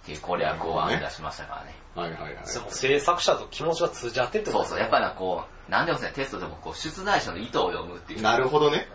[0.07, 1.75] ていう攻略を編み出しましたからね。
[1.95, 2.53] はいはいはい。
[2.53, 4.81] でも制作者と気持ちが通じ合ってるってことそうそう。
[4.81, 8.23] やっぱりな、こう、なんでもね、テストでもこう、出題者の意図を読むっていう。
[8.23, 8.88] なるほどね。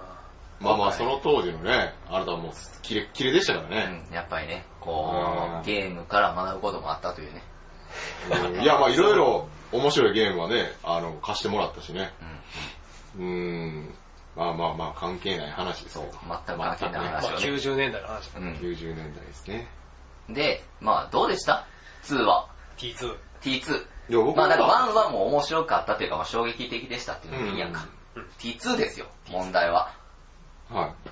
[0.65, 2.51] まあまあ、はいその当時のね、あなたはもう、
[2.81, 4.05] キレッキレでしたからね。
[4.09, 7.43] うん、やっぱりね、こうゲームから学ぶこともあったというね。
[8.47, 12.11] うんいや、まあいろいろ面白いゲームはね、あの、貸してもらったしね。
[13.17, 13.25] うん。
[13.25, 13.95] うーん。
[14.35, 17.37] まあまあまあ、関係ない話ですそうけど。、全く関係ないまあ話をね。
[17.37, 18.39] 90年代の話だ。
[18.39, 18.53] うん。
[18.55, 19.67] 90年代ですね。
[20.29, 21.67] で、まあ、どうでした
[22.03, 22.49] ?2 は。
[22.77, 23.17] T2。
[23.41, 23.85] T2。
[24.09, 27.87] いや、僕まあ、だからは、1はもう面白かったというか、まあ、衝撃的でしたっていうのがいいやんか。
[27.87, 27.95] うん
[28.39, 29.93] T2 ですよ、問題は。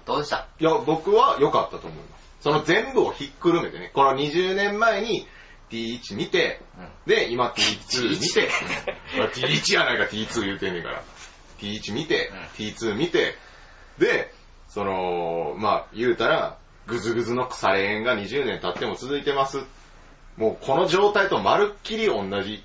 [0.06, 0.16] はい。
[0.16, 0.48] どうでした？
[0.60, 2.24] いや、僕は良かったと思います。
[2.42, 5.28] その全部をひっくるめてね、この20年前に
[5.70, 6.62] T1 見て、
[7.06, 8.50] で、今 T2 見て、
[9.34, 11.04] T1 やないか T2 言うてんねんから。
[11.60, 13.36] T1 見て、うん T2 見て、
[13.98, 14.34] で、
[14.68, 19.60] その、まあ、言うたら、ぐずぐずの腐れ縁が20年経っても続いてます。
[20.36, 22.64] もうこの状態とまるっきり同じ。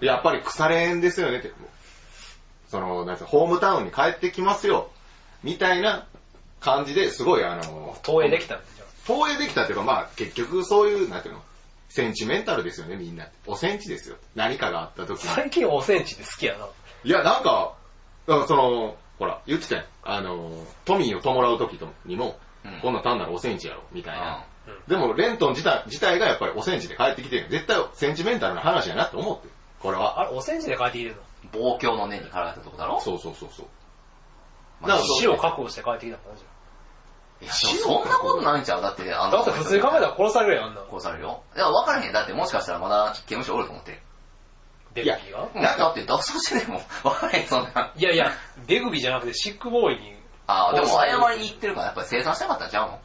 [0.00, 1.52] やっぱり腐れ縁ですよねって。
[2.68, 4.90] その、なんホームタウンに帰ってきますよ。
[5.44, 6.06] みたいな
[6.60, 8.58] 感じですごいあの、投影できた
[9.06, 11.42] 投影できたっていうか、まあ結局そういう、なんていうの、
[11.88, 13.28] センチメンタルですよね、みんな。
[13.46, 14.16] おセンチですよ。
[14.34, 16.66] 何かがあった時最近おセンチって好きやな。
[17.04, 17.74] いや、なんか、
[18.26, 19.84] その、ほら、言ってたやん。
[20.02, 20.50] あの、
[20.84, 24.44] トミーを弔う時とにも、うんこんなん単なるおセンチやろ、みたいな。
[24.66, 27.46] うんでも、レントン自体自体がやっぱりおセンチで帰ってきてる。
[27.48, 29.52] 絶対センチメンタルな話やなって思ってる。
[29.78, 30.18] これは。
[30.20, 31.16] あれ、おセンチで帰ってきてる
[31.54, 31.60] の？
[31.60, 33.00] 望郷の念にかられたとこだろ？
[33.00, 33.66] そうそうそうそう。
[34.82, 36.44] 死を覚悟して帰ってきた感じ。
[37.44, 38.82] いやそんなことないんちゃう？
[38.82, 40.82] だって、あだって普通に考えたら殺されるやん、あんな。
[40.90, 41.42] 殺されるよ。
[41.54, 42.12] いや、分からへん。
[42.12, 44.00] だってもしかしたらまだ刑務所おると思って。
[44.94, 47.92] ベグビーがうんだって脱走してでも分からへん、そんな。
[47.94, 48.32] いやいや、
[48.66, 50.16] ベグビーじゃなくてシックボーイに。
[50.46, 53.00] ああ、でも謝りに行ってるから、やっぱり生産したかったんちゃうの？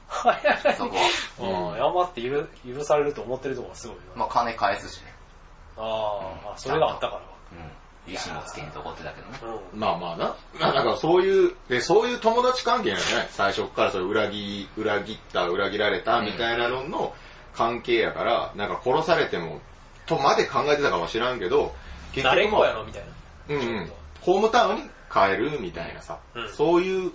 [0.77, 1.73] そこは。
[1.73, 4.03] うん、謝って許許されると思ってるとこがすごいな。
[4.15, 5.13] まあ金返すしね。
[5.75, 7.21] あーあ、それがあったから。
[7.51, 7.71] うん。
[8.07, 9.59] 利子もつけんと怒ってたけどね。
[9.73, 9.79] うん。
[9.79, 10.35] まあまあな。
[10.59, 13.27] まあだからそういう、で、そういう友達関係なんじゃない？
[13.29, 17.13] 最初からそれ裏切、裏切った、裏切られたみたいなのの
[17.53, 19.61] 関係やから、なんか殺されても、
[20.07, 21.73] とまで考えてたかは知らんけど、
[22.13, 23.03] 結慣れっもこやろ、みたい
[23.49, 23.55] な。
[23.55, 23.91] うんうん。
[24.21, 27.11] ホームタウンに帰るみたいなさ、うんそういう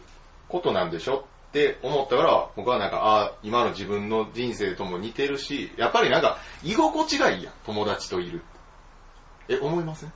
[0.48, 8.42] ことなんでしょって思ったから、僕はなんか、ああ、今の自分の人生とも似てるし、やっぱりなんか、居心地がいいやん、友達といる。
[9.48, 10.12] え、思いません？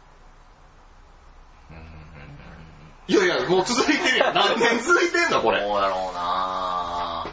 [3.09, 4.35] いやいや、もう続いてるやん。
[4.35, 5.61] 何年続いてんのこれ？
[5.61, 7.27] どうやろうな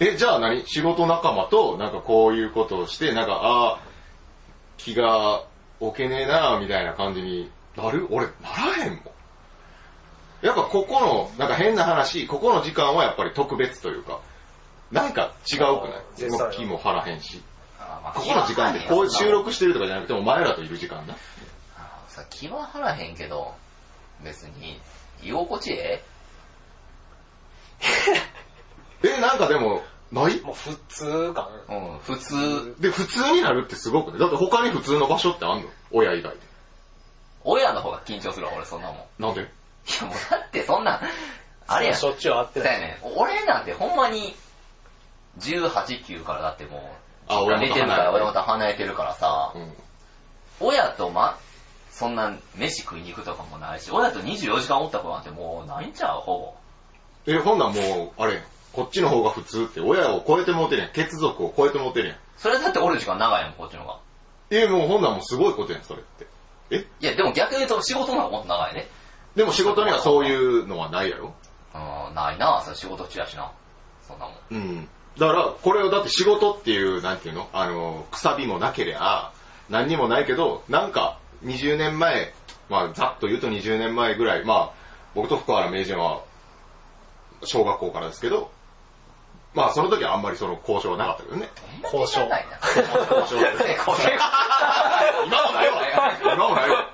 [0.00, 0.66] え、じゃあ何？
[0.66, 3.78] 仕事仲間と、なんかこういうことをして、なんか、ああ、
[4.76, 5.44] 気が
[5.80, 8.06] 置けねえなみたいな感じになる？
[8.10, 8.32] 俺、な
[8.76, 9.04] らへんもん。
[10.42, 14.20] やっぱここの、なんか変な話、ここの時間はやっぱり特別というか、
[14.92, 16.30] なんか違うくない？
[16.30, 17.42] 動きも張らへんし。
[18.14, 21.14] ここの時間ってこう収録してるとかじゃなくて、お前らといる時間な。
[21.78, 23.54] あさ気は張らへんけど、
[24.22, 24.78] 別に、
[25.24, 26.02] 居心地え
[29.04, 29.82] え、なんかでも、
[30.12, 30.40] ない？
[30.40, 31.48] もう普通感。
[31.68, 34.18] えうん、普通、で、普通になるってすごくね。
[34.18, 35.68] だって他に普通の場所ってあんの？
[35.90, 36.38] 親以外で。
[37.44, 38.96] 親の方が緊張するわ、俺そんなもん。
[38.98, 39.40] いなんで？
[39.42, 39.46] や
[40.06, 41.00] もうだってそんな、
[41.66, 41.96] あれやん。
[41.96, 42.80] しょっちゅう会ってない。
[42.80, 42.98] ね。
[43.02, 44.34] 俺なんてほんまに、
[45.40, 45.70] 18、
[46.04, 46.80] 9からだってもう、
[47.32, 49.74] あ親元出てるから、離れて親元離れてるからさ、うん。
[50.60, 51.38] 親とま、
[51.96, 56.56] そんな飯食いに行くとかもないし、親と24時間おった子なんてもうないんちゃうほ
[57.26, 60.92] え、ほんなんもう、あれやんこっちの方が普通って、親を超えてもうてるやん。
[60.92, 62.16] 血族を超えてもうてるやん。
[62.16, 62.20] ぼ。
[62.36, 63.98] それだっておる時間長いやん、こっちの方が。
[64.50, 66.26] え、もうほんなんもうすごいことやん、それって。
[66.70, 66.86] え？
[67.00, 68.88] いや、でも逆に言うと仕事の方がもっと長いね。
[69.36, 71.32] でも仕事にはそういうのはないやろ？
[71.74, 73.52] うん、ないなそれ仕事中やしな。
[74.06, 74.36] そんなもん。
[74.50, 74.88] うん。
[75.18, 77.48] だから、これをだって仕事っていう、なんていうの？
[77.52, 79.32] あの、くさびもなけりゃ、
[79.70, 82.32] 何にもないけど、なんか、20年前、
[82.68, 84.70] まあ、ざっと言うと20年前ぐらい、まあ、
[85.14, 86.22] 僕と福原名人は、
[87.44, 88.50] 小学校からですけど、
[89.54, 91.48] まあ、その時はあんまりその交渉はなかったけどね。
[91.84, 92.20] 交渉。
[92.22, 92.28] 交
[93.28, 94.18] 渉ってこれ
[95.26, 96.12] 今もないわ。
[96.34, 96.90] 今もないわ。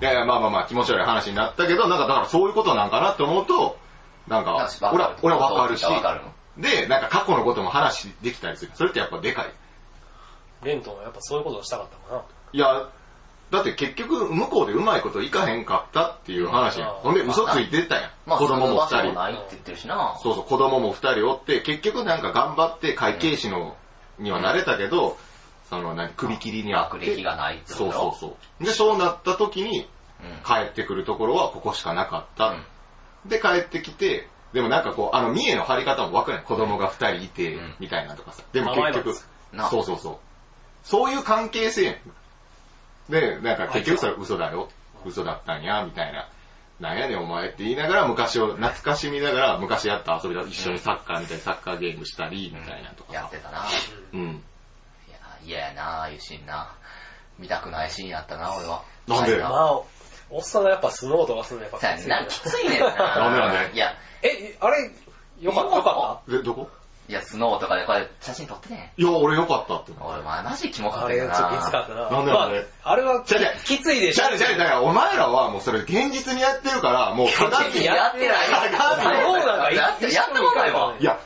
[0.00, 3.76] いやいや、まあまあまあ、気持ち悪い話になったけど、なんかだからそういうことなんかなって思うと、
[4.26, 5.84] なんか俺は、俺はわかるし、
[6.56, 8.72] で、なんか過去のことも話できたりする。
[8.74, 9.52] それってやっぱでかい。
[10.64, 12.88] レントンはやっぱそういうことをしたかったのかいや、
[13.52, 18.10] だって結局、向こうでうまいこといかへんかったっていう話やほんで、嘘ついてたやん。
[18.26, 19.12] まあ、子供も二人。
[19.12, 20.18] ないって言ってるしな。
[20.22, 23.76] そうそう、子供も二人おって、結局なんか頑張って会計士の、
[24.18, 25.18] にはなれたけど、
[25.68, 27.06] その、何、首切りにあって。
[27.06, 27.84] 学歴がないってこと？
[27.84, 28.64] そうそうそう。
[28.64, 29.86] で、そうなった時に、
[30.22, 30.42] うん。
[30.44, 32.48] 帰ってくるところはここしかなかった。
[32.48, 32.64] うん
[33.24, 36.44] で、帰ってきて、でもなんかこう、あの、三重の張り方もわかるやん。
[36.44, 38.42] 子供が二人いてうん、みたいなとかさ。
[38.52, 39.14] でも結局、
[39.52, 40.16] なそうそうそう。
[40.82, 41.94] そういう関係性やん。
[43.12, 44.68] で、なんか結局それ嘘だよ。
[45.04, 46.28] 嘘だったんや、みたいな。
[46.80, 53.64] なんやねんお前って言いながら昔を懐かしみながら昔やった遊びだ一緒にサッカーみたいなサッカーゲームしたりみたいなとかさやってたな。
[54.12, 54.20] うん。
[55.08, 56.74] いや、嫌やな、ああいうシーンな。
[57.38, 58.82] 見たくないシーンやったな、俺は。
[59.06, 59.34] なんで？
[59.34, 59.80] はいまあ、
[60.30, 62.94] おっさんがやっぱスノーとかするのやっぱさきついな、きついねんな。
[62.96, 64.90] なんでなんでいや、え、あれ、
[65.40, 66.70] よかった、よかで、どこ？
[67.12, 68.94] いや、スノーとかでこれ写真撮ってね。
[68.96, 69.92] いや、俺よかったって。
[70.00, 70.90] 俺、まあ、マジキモ。
[70.90, 71.84] かったよあれ、ちょっときつかな。
[71.84, 72.10] ったな。
[72.10, 74.24] なんでなんでまあ、あれはじゃあじゃあきついでしょ。
[74.24, 78.46] じゃあじゃあじゃあお前らはもうそれ現実にやってるから、もう鏡にやってない。
[78.48, 80.96] そうなんかやって、やったことないわ。
[80.98, 81.20] いや、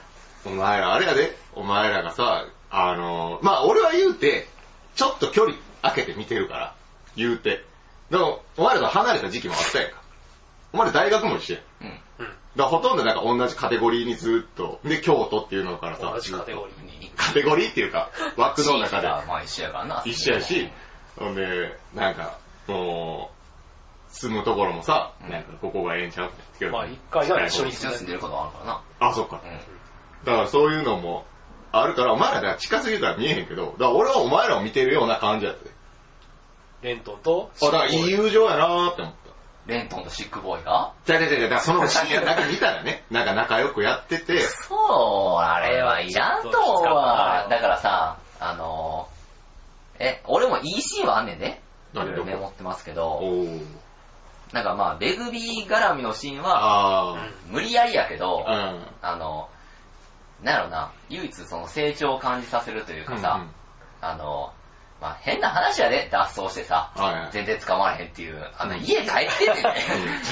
[0.44, 4.48] お前らあれやで、お前らがさ、あのー、まあ俺は言うて、
[4.96, 6.74] ちょっと距離開けて見てるから、
[7.14, 7.64] 言うて。
[8.10, 10.02] でも、お前らと離れた時期もあったやんか。
[10.72, 11.92] お前ら大学も一緒やん。
[12.22, 12.35] うん。
[12.56, 12.58] うん。
[12.58, 17.10] だからほとんどなんか同じカテゴリーにずっと、で、京都っていうのからさ、同じカテゴリーに。
[17.16, 20.02] カテゴリーっていうか、枠の中でまあ一緒やからな。
[20.04, 20.70] 一緒やし、
[21.16, 23.36] ほんで、なんか、もう、
[24.08, 28.82] 住むところもさ、うんなんかここがええんちゃうってまあ一回な一緒に住んでることもあるからな。
[29.00, 29.42] あ、そっか。
[30.24, 31.26] だからそういうのも
[31.72, 35.70] あるから、お前らだから近すぎるから見えへんけど、だから俺はお前らを見てるような感じやったで。
[36.82, 39.25] レントンと、あ、だからいい友情やなーって思った。
[39.66, 40.92] レントンとシックボーイが？
[41.04, 47.46] じゃじゃじゃじゃ、だからそのシーンなんか見たらね、 なんか仲良くやってて、そう、あれはいらんと思うわ。
[47.50, 51.60] だからさ、あのー、え、俺もいいシーンはあんねんで。
[51.94, 52.24] 何どこ？
[52.24, 53.66] メモってますけおど、ー。
[54.52, 58.74] なんかまあ、ベグビー絡みのシーンは、あ無理やりやけど、ー。
[58.74, 58.86] うん。
[59.02, 59.48] あの、
[60.42, 63.46] なんやろな、唯一その成長を感じさせるというかさ、
[64.02, 64.52] あの、
[65.00, 67.14] まあ変な話やで、脱走してさ、はい。
[67.14, 69.62] はい全然捕まらへんっていう、あの、家帰ってんね。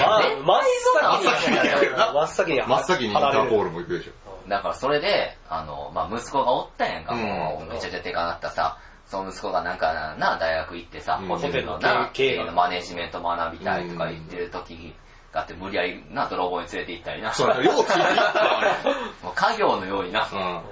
[0.00, 4.12] まあ、真っ先にやるな真っ先に真っ先にインターポールも行くでしょ。
[4.48, 7.22] だからそれで、あの、まあ息子がおったやんか、うん。
[7.22, 11.29] もうめちゃくちゃでかなったさ、その息子がなんかな、大学行ってさ、うん。
[11.29, 14.94] ホテルのな、経営のマネジメント学びたいとか言ってる時
[15.33, 17.98] があって、無理やりな、泥棒に連れて行ったりな、そうだ、ようついた。
[19.22, 20.62] もう家業のようにな、うん。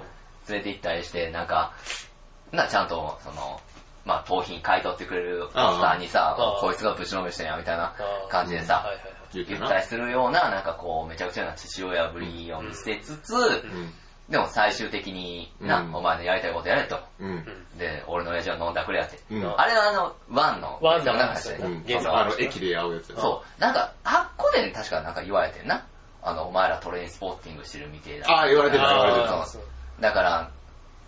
[0.49, 1.73] 連れて行ったりして、なんか、
[2.51, 3.59] な、ちゃんと、その、
[4.05, 8.85] まあ、盗品買い取ってくれるおっさんにさああ、こいつがぶちのめしてんや、みたいなああ感じでさ
[9.33, 13.93] 言ったりするような、なんかこう、めちゃくちゃな父親ぶりを見せつつ、うん。
[14.29, 16.99] でも最終的にな、うんお前のやりたいことやれと。
[17.19, 17.45] うん。
[17.77, 19.19] で、俺の親父は飲んだくれやって。
[19.31, 19.59] うん。
[19.59, 21.83] あれはあの、ワンの、ワンの話だようん。
[22.07, 23.61] あの、駅で会うやつそう。
[23.61, 25.85] なんか、あっこで確かなんか言われてんな。
[26.21, 28.27] あの、お前らトレインスポーティングしてるみてえだ。
[28.29, 29.45] ああ、言われてた、言われてあたー。
[29.45, 29.63] そう
[29.99, 30.51] だから、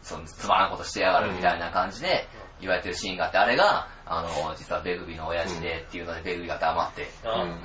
[0.04, 2.28] その、つまらんことしてやがるみたいな感じで
[2.62, 7.08] 言われてるシーンがあって、あれが、あの、実はベグビの親父でっていうので、ベグビが黙って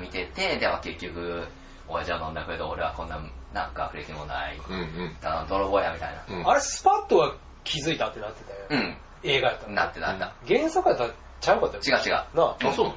[0.00, 1.46] 見てて、でも結局、
[1.88, 3.20] 親父は飲んだけど、俺はこんな、
[3.52, 5.16] なんか学歴もない、うんうん。
[5.22, 6.36] あの泥棒やみたいな。
[6.36, 8.58] うんあれ、スパッとは気づいたってなってたよ。
[8.70, 8.96] うん。
[9.22, 10.32] 映画やったらなってなった。
[10.46, 11.98] 原作やったらちゃうかったよ。
[11.98, 12.12] 違う違う。
[12.12, 12.94] なあ、あ、そうな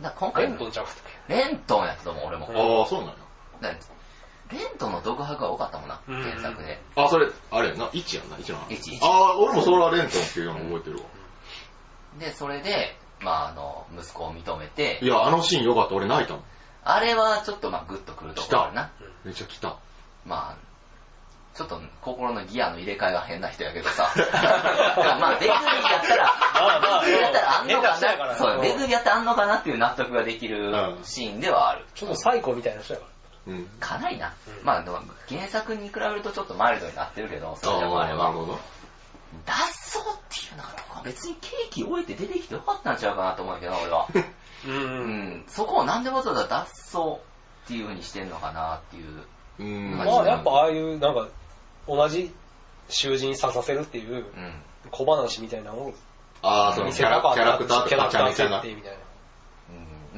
[0.00, 1.34] だ今回レントンちゃうかったっけ？
[1.34, 2.46] レントンやったと思う、俺も。
[2.52, 3.14] のああ、そうなの
[4.50, 6.80] だレントンの独白が多かったもんな、うん原作で。
[6.96, 8.58] あ、それ、あれやな、1やんな、1な。
[8.68, 11.04] 一一ああ、俺もそれはレントンっていうの覚えてるわ。
[12.18, 16.42] で、それで、まああの、息子を認めてい、や、あのシーンよかった、俺泣いたもん。
[16.84, 18.90] あれはちょっとまあグッとくるところあるな。
[19.24, 19.76] めっちゃ来た。
[20.24, 20.68] まあ、
[21.54, 24.10] ちょっと心のギアの入れ替えが変な人やけどさ。
[25.20, 28.34] まあ、ベグビーやったら、まあまあベグビーやったらあんのかな。
[28.36, 31.84] そう、ベグビーやったらあんのかなっていう納得ができるうんシーンではある。
[31.94, 33.06] ちょっとサイコみたいな人やか
[33.46, 33.64] うん。
[33.80, 34.34] かなりな。
[34.46, 38.24] うんまあ、でも原作に比べるとちょっとマイルドになってるけど、それでもあれば。
[38.24, 38.58] なるほど。
[39.44, 44.08] 脱走っていうのが別にケーキ終えて出てきてよかったんちゃうかなと思うけど、俺は。
[44.14, 44.20] ら。
[44.66, 44.68] う。
[44.68, 46.58] うんん、そこをなんでわざわざ脱
[46.96, 47.18] 走
[47.64, 49.24] っていう風にしてんのかなっていう。
[49.60, 49.98] うん。
[49.98, 51.28] ままあやっぱああいう、なんか、
[51.86, 52.34] 同じ
[52.88, 54.62] 囚人ささせるっていううん。
[54.90, 55.94] 小話みたいなのを
[56.42, 58.62] ああ、その見キャラせたかったキャラクターとかキャラクターみたいな。
[58.62, 58.97] うん、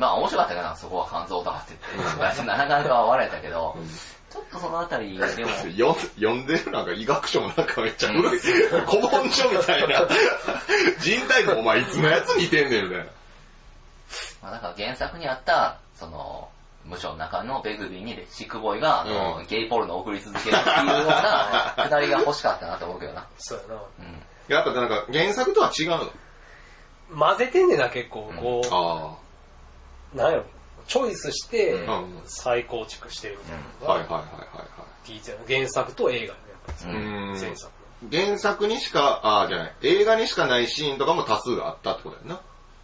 [0.00, 2.42] まあ面白かったかな、そこは肝臓とかって言って。
[2.44, 3.76] なかなか笑えたけど、
[4.30, 8.38] ちょっとそのあたりでも、 よ読んでるなんか医学書もなんかめっちゃ 古い。
[8.40, 10.08] 古文書みたいな。
[11.00, 13.04] 人体のお前いつのやつ似てんねんみたいな。
[14.40, 16.48] まあなんか原作にあった、その、
[16.86, 23.26] 無所の中のベグビーにシックボーイが、あの、うんゲイポルノを送り続けるっていうような、 くだりが欲しかったなと思うけどな。
[23.38, 23.82] そうやな。
[23.98, 24.22] うん。
[24.48, 26.10] やっぱなんか原作とは違うの？
[27.18, 28.32] 混ぜてんねんな、結構。
[28.40, 29.19] こあう、
[30.14, 30.44] なんやろ。
[30.87, 31.87] チョイスして。
[32.25, 34.64] 再構築してるみたいなのが、はいはいはいはいは
[35.07, 35.11] い。
[35.11, 37.73] T2 の原作と映画のやっぱり、うん前作
[38.11, 42.40] 原作にしか、ああ、じゃない、映画にしかないシーンとかも多数あったってことやんな。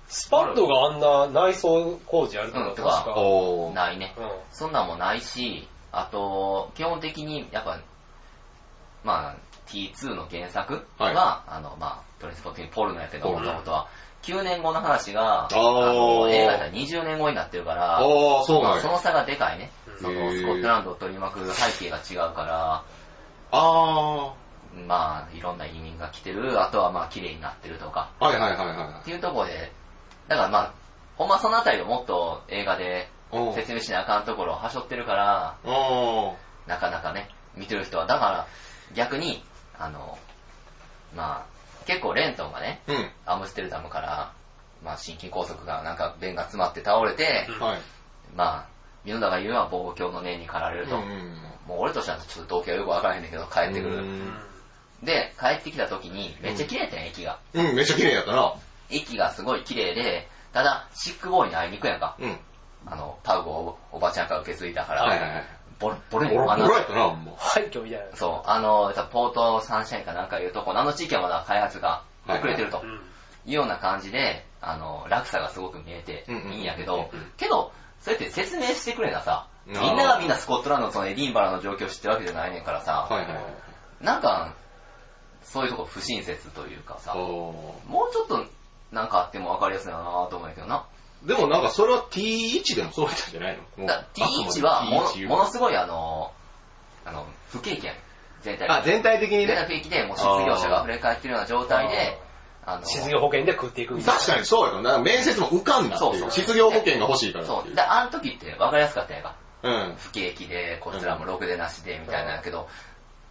[0.08, 1.00] スパッドがあん
[1.32, 3.74] な内装工事やるとかうん確か、おー。
[3.74, 4.14] ないね。
[4.18, 7.80] うんそんなんもないし、あと、基本的に、やっぱ、
[9.04, 9.36] まあ、
[9.68, 13.88] T2 の原作は、はいあの、まあ、トレンスポッティングポルノやけど、ポルノもともとは、
[14.26, 15.54] 9年後の話が、あー。
[15.54, 18.82] の、映画やったら20年後になってるから、そうなんや。
[18.82, 19.70] その差がでかいね。
[19.86, 22.82] うんその、スコットランドを取り巻く背景が違うから、
[23.52, 24.34] あ
[24.86, 29.72] まあ、いろんな移民が来てる、あとはまあ、綺麗になってるとか、あ、はいはいはいはっていうところで、
[30.28, 30.72] だからまあ、
[31.16, 33.08] ほんまそのあたりをもっと映画で
[33.54, 35.56] 説明しなあかんところをはしょってるから、
[36.66, 38.06] なかなかね、見てる人は。
[38.06, 38.46] だから、
[38.94, 39.42] 逆に、
[39.78, 40.18] あの、
[41.14, 41.55] まあ、
[41.86, 43.10] 結構レントンがね、うん。
[43.24, 44.32] アムステルダムから、
[44.84, 47.78] まあ、心筋梗塞が、なんか、弁が詰まって倒れて、うんはい。
[48.34, 48.66] まあ、
[49.04, 50.96] 箕田が言うのは望郷の念に駆られると。
[50.96, 53.96] うんもう俺としてはちょっと動機はよくわからへんねんけど、帰ってくる。
[53.96, 54.32] うん
[55.02, 57.38] で、帰ってきた時に、めっちゃ綺麗やったんや、駅が。
[57.52, 58.54] うん、めっちゃ綺麗やったな。
[58.88, 62.16] 駅がすごい綺麗で、ただ、シックボーイに会いに行くやんか。
[62.18, 62.38] うん。
[62.86, 65.44] あの、パウゴをおばちゃんから受け継いだから、はいはいはい。
[65.78, 67.34] ボロボロボロボロやったな、もう。
[67.38, 68.16] 廃墟みたいな。
[68.16, 73.00] そう、あの、ポートサンシャインかなんかいうとこ、あの地域はまだ開発が遅れてるとうん。
[73.46, 84.04] いうような感じで、あの、落差がすごく見えていいんやけどけど、そうやって説明してくれなさ、みんながみんなスコットランドのそのエディンバラの状況を知ってるわけじゃないねんからさ、はいはいはい。
[84.04, 84.54] なんか、
[85.42, 88.44] そういうとこ不親切というかさ、おもうちょっと
[88.92, 89.98] なんかあっても分かりやすいな
[90.30, 90.84] と思うんやけどな。
[91.26, 93.62] ーでもなんかそれは T1 でもそうやったんじゃないの？
[93.76, 96.32] もうだ T1 はもの T1 ものすごいあの、
[97.04, 97.96] あの、不景気やん。
[98.42, 99.46] 全体的にあ、全体的にね。
[99.46, 102.18] 全体的で、もう失業者が溢れ返ってるような状態で、
[102.64, 104.20] あの、失業保険で食っていくみたいな。
[104.20, 106.12] 確かにそうやか面接も受かんなっていう。
[106.12, 107.74] そうそう失業保険が欲しいからそう。
[107.74, 107.80] で、。
[107.80, 109.36] あの時って分かりやすかったやんか。
[109.62, 109.94] うん。
[109.98, 112.68] 不景気で、こちらもろくでなしで、みたいなんやけど、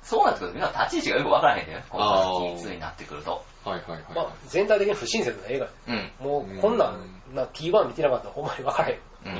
[0.03, 1.81] そうなってくるとみんな立ち位置がよく分からへんねんよ。
[1.89, 3.43] このあー T2 になってくると。
[3.63, 4.01] はいはいはい。
[4.13, 5.67] まあ、全体的に不親切な映画。
[5.87, 6.11] うん。
[6.19, 8.95] もう、こんなん、な T1 見てなかったらほんまに分からへん。
[8.95, 9.35] ううん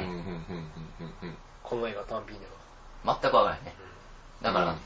[1.24, 1.38] うん。
[1.64, 2.46] この映画単品で
[3.06, 3.16] は。
[3.20, 3.74] 全く分からへんね。
[4.42, 4.78] だから、うん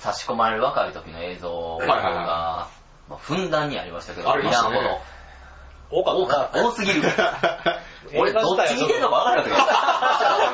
[0.00, 2.68] 差し込まれる若い時の映像が、
[3.06, 5.00] まあ、ふんだんにありましたけど、あいらんほど。
[5.90, 6.66] 多かったな。
[6.68, 7.02] 多すぎる。
[8.16, 9.56] 俺、どっち見てんのか分からな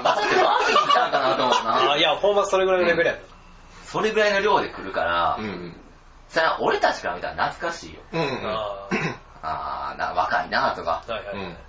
[0.03, 1.93] かったけど、 マービー見たんかなと思うな。
[1.93, 3.21] あいや、ほんまそれぐらいのレベルやな。
[3.85, 5.81] それぐらいの量で来るから、うん
[6.29, 8.01] それは俺たちから見たら懐かしいよ。
[8.13, 8.21] うん。
[9.47, 9.57] うんうん。
[9.59, 11.05] ああー、な若いなとか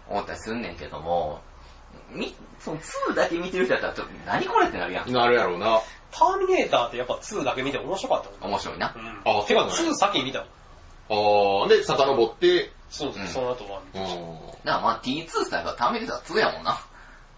[0.09, 1.41] 思ったりすんねんけども、
[2.11, 5.11] み、その2だけ見てる人やったらちょっと何これってなるやん。
[5.11, 5.81] なるやろうな。
[6.11, 8.51] ターミネーターってやっぱ2だけ見て面白かったもん。
[8.51, 8.93] 面白いな。
[8.95, 9.21] うん。
[9.25, 10.47] あてかそうなんや2先に見たもん。
[11.09, 14.15] あー、で、遡って、そうそうう、んその後は見うたし。
[14.15, 14.41] ん。
[14.63, 16.79] だからまあ T2 さえばターミネーター2やもんな。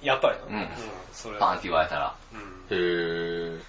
[0.01, 0.61] やっぱりな。
[0.61, 0.69] うん
[1.11, 2.15] それパンって言われたら。
[2.33, 2.39] うん。
[2.69, 3.63] へー。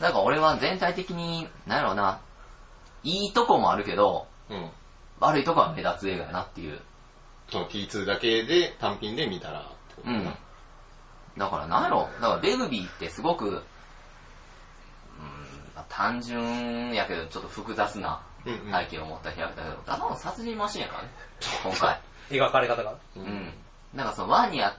[0.00, 2.18] なんか俺は全体的に、なんやろうな、
[3.04, 4.70] いいとこもあるけど、うん。
[5.22, 6.80] 悪いとこは目立つ映画やなっていう。
[7.50, 10.36] その T2 だけで単品で見たらってことかうんな。。
[11.38, 13.54] だからなんやろだからベグビーってすごく、うん、
[15.74, 21.08] まあ単純やけどちょっと複雑なうんうん背景を持ったキャラクターだけど、ただの殺人マシンやからね、
[21.62, 22.00] 今回。
[22.30, 22.92] 描かれ方が。
[22.92, 23.54] ううんん。
[23.94, 24.74] なんかそのワンにあっ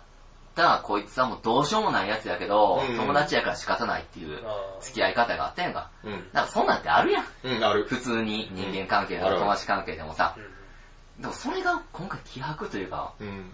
[0.55, 5.89] たこいつはもうどうしようもないやつやけど、うん友達やから仕方ないっていうあ付き合い方があったやんか。
[6.03, 6.27] うん。
[6.33, 7.25] なんかそんなんってあるやん。
[7.43, 7.85] うん、ある。
[7.85, 10.39] 普通に人間関係でうんも友達関係でもさー。。
[10.39, 10.53] うん
[11.21, 13.51] でもそれが今回希薄というか、うん。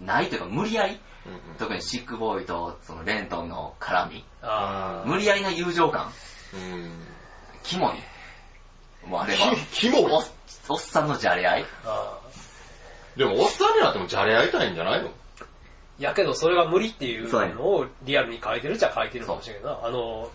[0.00, 6.10] ないというか無理やり、うん特にシックボーイとそのレントンの絡み、あ無理やりな友情感、
[6.52, 6.90] うん。
[7.62, 9.08] キモい。
[9.08, 10.04] もうあれは、キモい？
[10.10, 10.16] お
[10.72, 11.88] おっさんのじゃれ合いあ。
[11.88, 12.30] ああ。
[13.16, 15.10] でも、おっさんになってもじゃれ合いたいんじゃないの？
[16.00, 19.86] やけどそれが無理っていうのをリアルに書いてるっちゃ書いてるかもしれんないな。
[19.86, 20.30] あの。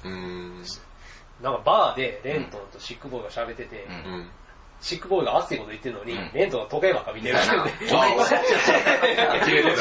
[1.42, 4.30] なんかバーでレントンとシックボーイが喋ってて、うんうん。
[4.80, 7.46] シックボーイが熱いこと言ってるのに、うんレントンが時計ばっか見てるって
[7.88, 7.94] 時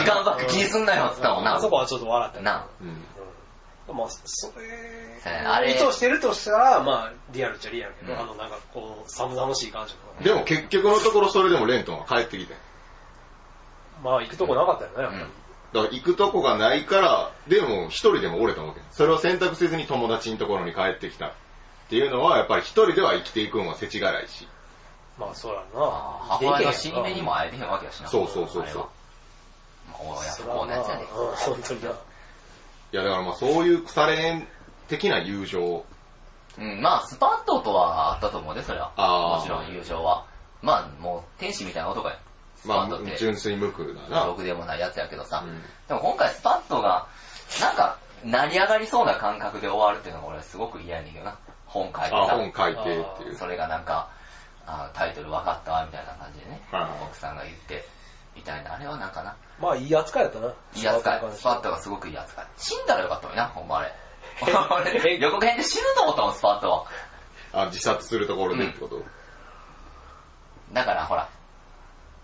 [0.04, 1.56] 間ばっか気にすんなよって言ったもんな。
[1.56, 2.40] あそこはちょっと笑った。
[2.40, 2.88] なうん。
[2.88, 3.96] うん。
[3.96, 10.24] まあ、それ、あれ意図してるとしたら、まあ、リアルっちゃリアルやけど、うんあの、なんかこう、寒々しい感じとかね。
[10.24, 12.54] でも結局のところそれでもレントンは帰ってきて。
[14.02, 15.43] まあ、行くとこなかったよね、やっぱり。
[15.74, 18.80] だから行くとこがないから、でも一人でも折れたわけ。
[18.92, 21.26] それを選択せずに友達のところに帰ってきた。
[21.26, 21.32] っ
[21.90, 24.46] ていうのは、やっぱり一人では生きていくのは世知辛いし。
[25.18, 25.84] まあ、そうやあな。
[26.38, 28.08] 母親の死に目にも会えてへんわけやしな。
[28.08, 28.88] そうそうそうそう
[29.98, 31.90] 親不幸なやつや本当にな。
[31.90, 31.92] い
[32.92, 34.46] や、だからまあそういう腐れ縁
[34.86, 35.84] 的な友情。
[36.56, 38.92] うん、まあ、スパットとはあったと思うね、それは。
[38.96, 40.24] あーもちろん友情は。
[40.62, 42.16] まあ、もう、天使みたいな男や。
[42.64, 43.16] スパまットってあ、。
[43.18, 44.24] 純粋無垢だな。
[44.24, 45.44] ろくでもないやつやけどさ。
[45.46, 47.06] うんでも今回スパットが、
[47.60, 51.38] なんか、成り上がりそうな感覚で終わるっていうのが俺すごく嫌やねんけどな。
[51.66, 52.36] 本書いてあ、さ。
[52.36, 53.36] 本書いてっていう。
[53.36, 54.08] それがなんか、
[54.66, 57.84] あタイトル分かったわみたいな感じでね、はい奥さんが言って、
[58.34, 58.74] みたいな。
[58.74, 60.48] あれはなんかな、まあいい扱いだったな。
[60.48, 61.20] いい扱い。
[61.34, 61.76] スパットが。
[61.76, 62.46] がすごくいい扱い。
[62.56, 63.92] 死んだらよかったのにな、ほんまあれ。
[65.20, 66.86] 予告編で死ぬと思ったもん、スパットは。
[67.52, 69.02] あ、自殺するところでってこと、
[70.72, 71.28] だからほら、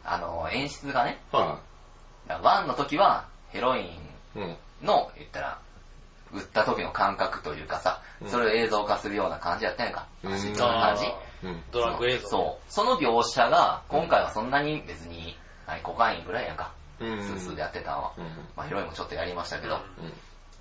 [0.04, 1.60] あの、演出がね、は
[2.26, 3.90] だからワンの時はヘロイ。
[4.36, 4.56] うん。
[4.82, 5.58] の、言ったら、
[6.32, 10.06] 撃った時の感覚というかさ、うんそれを映像化するような感じやったんやんか。
[10.22, 11.46] うん走ってる感じ。
[11.46, 11.62] うん。
[11.72, 12.28] ドラッグ映像。
[12.28, 12.72] そう。
[12.72, 15.36] その描写が、今回はそんなに別に、
[15.66, 16.72] 何コカインぐらいやんか。
[17.00, 17.22] うん。
[17.22, 18.12] スースーでやってたのは。
[18.18, 18.24] うん。
[18.56, 19.76] まあヒロインもちょっとやりましたけど。
[19.76, 20.12] うん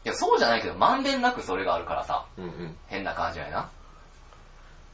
[0.05, 2.45] いや、そうじゃないけど、まんべんなくそれがあるからさ、うん。
[2.45, 2.77] うん。
[2.87, 3.69] 変な感じやな。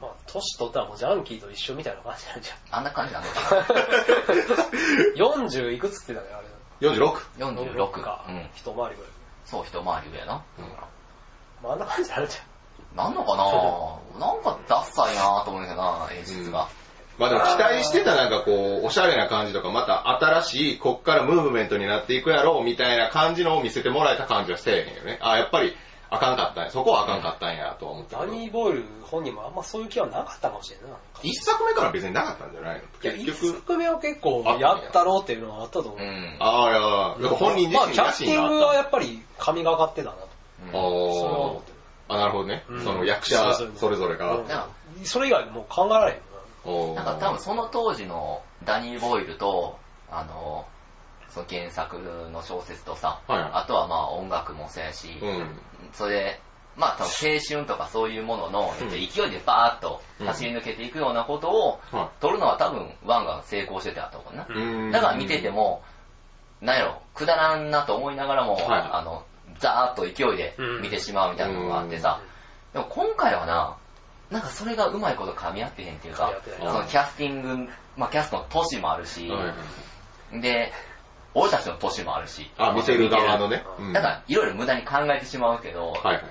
[0.00, 2.78] まあ、年取ったらもうジャンキーと一緒みたいな感じなんじゃん。
[2.78, 3.62] あんな感じなのかな。
[5.16, 6.42] 40いくつって言ってたね、
[6.80, 6.90] あれ。
[6.90, 7.12] 46。
[7.38, 8.24] 46か。
[8.28, 8.50] うん。
[8.54, 9.10] 一回りぐらい。
[9.46, 10.42] そう、一回り上やな。
[11.62, 12.96] まあ、あんな感じになるじゃん。
[12.96, 13.44] なんのかな？
[14.26, 16.68] なんかダッサいなと思うんだけどな、演出が。
[17.18, 25.18] まあでも期待してたなんかこう、おしゃれな感じとか、また新しい、こっからムーブメントになっていくやろうみたいな感じのを見せてもらえた感じはしてへんよね。
[25.22, 25.74] あ、やっぱり
[26.08, 26.70] あかんかったんや。
[26.70, 28.32] そこはあかんかったんやとは思ったけど。
[28.32, 30.92] ダニー・ボイル本人もあんまそういう気はなかったかもしれんない。
[31.22, 32.82] 一作目から別になかったんじゃないの？
[32.82, 33.60] いや、一結局。
[33.60, 35.98] 作目は結構やったろうっていうのはあったと思う。
[35.98, 36.36] うん。
[36.38, 40.28] ああ、いや、やっぱ本人自まあ、身キャスティングはやっっぱり神がかってたなと。
[40.64, 40.78] うんぱ。
[40.78, 41.76] あそれは思ってる。
[42.08, 42.64] あ、なるほどね。
[42.68, 44.44] うんその役者それぞれが。
[45.02, 49.78] それ以外もう考えられへんなんか多分その当時のダニー・ボイルと、
[50.10, 50.66] あの、
[51.36, 51.98] その原作
[52.32, 53.50] の小説とさ、はい。
[53.52, 55.58] あとはまあ音楽もそうやし、うん。
[55.92, 56.40] それで、
[56.76, 58.88] まあ多分青春とかそういうものの、うん。
[58.88, 64.44] 勢いでバーッと走り抜けていくようなことをは撮るのは多分ワンが成功してたと思うな。
[64.44, 64.46] い。
[64.48, 64.90] うん。
[64.92, 65.82] だから見てて、も、
[66.62, 68.64] なんやろ、くだらんなと思いながらも、はい。
[68.64, 69.26] あの、
[69.58, 72.22] ザーッと勢いで見てしまうみたいなのがあってさ、
[72.72, 73.76] でも今回はな、
[74.30, 79.30] なんかそれがうまいこと噛み合ってへんっていうかそのキャスティング、まあキャストの年もあるし、
[80.32, 80.72] で、
[81.38, 83.62] 俺たちの年もあるし、あ、見てる側のね。
[83.78, 86.24] うんだからいろいろ無駄に考えてしまうけど、はいはい。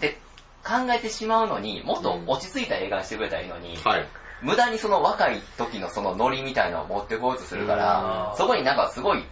[0.00, 0.18] で、
[0.62, 4.06] 考えてしまうのに、もっと落ち着いた映画にしてくれたらいいのに、はい。
[4.42, 9.24] 無駄にその若い時のそのノリみたいなのを持ってこようとするからう、んそこになんかすごい、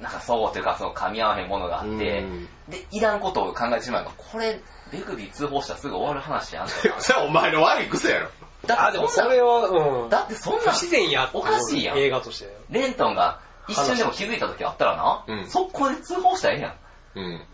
[0.00, 4.60] なんかそうというかその噛み合わへんものがあってうん、で、いらんことを考えてしまうから、これ、
[4.92, 6.68] ベグビー通報したらすぐ終わる話やん。
[6.68, 8.28] それはお前の悪い癖やろ。
[8.68, 10.08] あ、だってそん。
[10.10, 12.54] だってそん不な、自然やおかしいやん映画として。
[12.70, 16.74] レントンが一瞬でも気づいた時あったらな、うん速攻で通報したらええやん。
[17.16, 17.44] うん。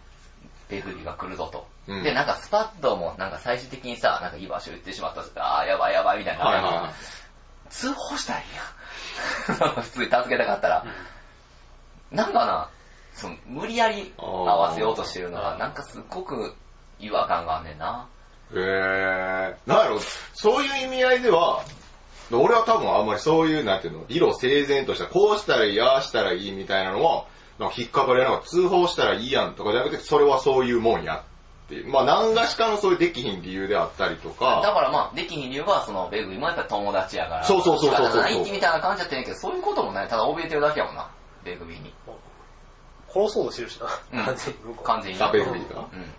[0.69, 1.67] ベグビーが来るぞと。
[1.87, 6.45] うんで、なんかスパッドもなんか最終的にさ、なんか居場所言ってしまったし、あーやばいやばいみたいな。
[6.45, 6.93] はいはいはい。
[7.71, 8.63] 通報したらいいや
[9.69, 9.75] ん。
[9.83, 10.85] 普通に助けたかったら。
[12.11, 12.69] なんかな、
[13.15, 16.55] その無理やり合わせようとしてるのが、なんかすっごく
[16.99, 18.09] 違和感があんねんな。
[18.53, 19.69] へえー。
[19.69, 20.01] なんやろ、
[20.35, 21.63] そういう意味合いでは、
[22.33, 27.25] 俺は多分あんまりそういう、なんていうの、理路整然とした、こうしたらいい、ああしたらいいみたいなのは、
[27.59, 31.25] なんか引っかかりやなんか通報したらいいやんとかじゃなくて、それはそういうもんや
[31.67, 31.89] っていう。
[31.89, 40.09] まあ何がしかのそういうできひん理由であったりとだか、からまあ、できひん理由は、その、ベグ今やったら友達やから、そうそうそうそうそうないみたいな感じやってんやけど、そういうこともない。
[40.09, 41.11] ただ怯えてるだけやもんな、
[41.45, 41.93] ベグビーに。
[43.13, 43.81] 殺そうとしてるし
[44.13, 45.21] 完全に完全に。
[45.21, 45.81] あベグビーが？
[45.81, 46.13] うん。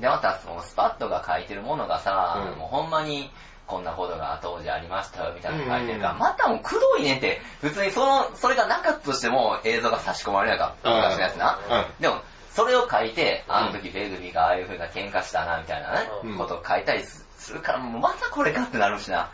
[0.00, 3.30] で、また、その、スパッドが書いてるものがさ、うんもうほんまに、
[3.68, 11.58] こんなことが当時ありましたよ、みたいなの書いてるから、うんまたもうくどいねんって、普通にその、それがなかったとしても映像が差し込まれなかった、うん昔のやつな。
[11.70, 12.16] うんでも、
[12.52, 19.30] それを書いて、あの時ベグビーがああいう風な喧嘩したな、みたいなね、うんことを書いたりすするから、もうまたこれかってなるしな。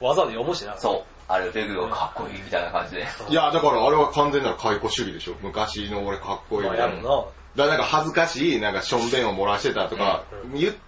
[0.00, 0.76] わざわざ読むしな。
[0.76, 1.02] そう。
[1.28, 3.06] あれ、ベグビーがかっこいいみたいな感じで。
[3.28, 5.34] いや、だからあれは完全なる解雇主義でしょ。
[5.42, 7.02] 昔の俺かっこいいまみたいな。
[7.02, 7.26] だか
[7.56, 10.78] らなんか恥ずかしい、なんかしょんべんを漏らしてたとかうん言って、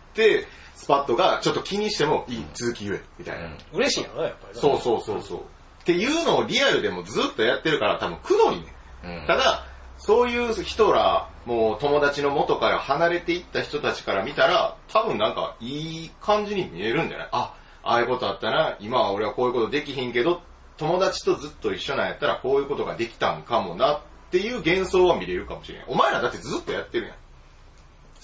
[0.74, 3.46] スパットがちょっと気にしてもいい、続き言え、みたいな。
[3.46, 4.60] うん嬉しいんやな、やっぱりな。
[4.60, 5.38] そうそうそうそう。
[5.40, 5.42] っ
[5.84, 8.64] ていうのをリアルでもずっとやってるから多分くどいね。
[9.04, 9.64] うんただ、
[9.98, 17.28] そういう人ら、もう友達の元から離れていった人たちから見たら、多分なんかいい感じに見えるんじゃない？
[17.32, 20.42] あ、ああいうことあったな、今は俺はこういうことできひんけど、
[20.76, 24.00] 友達とずっと一緒なんやったらこういうことができたんかもなっ
[24.30, 25.84] ていう幻想は見れるかもしれん。
[25.88, 27.16] お前らだってずっとやってるやん。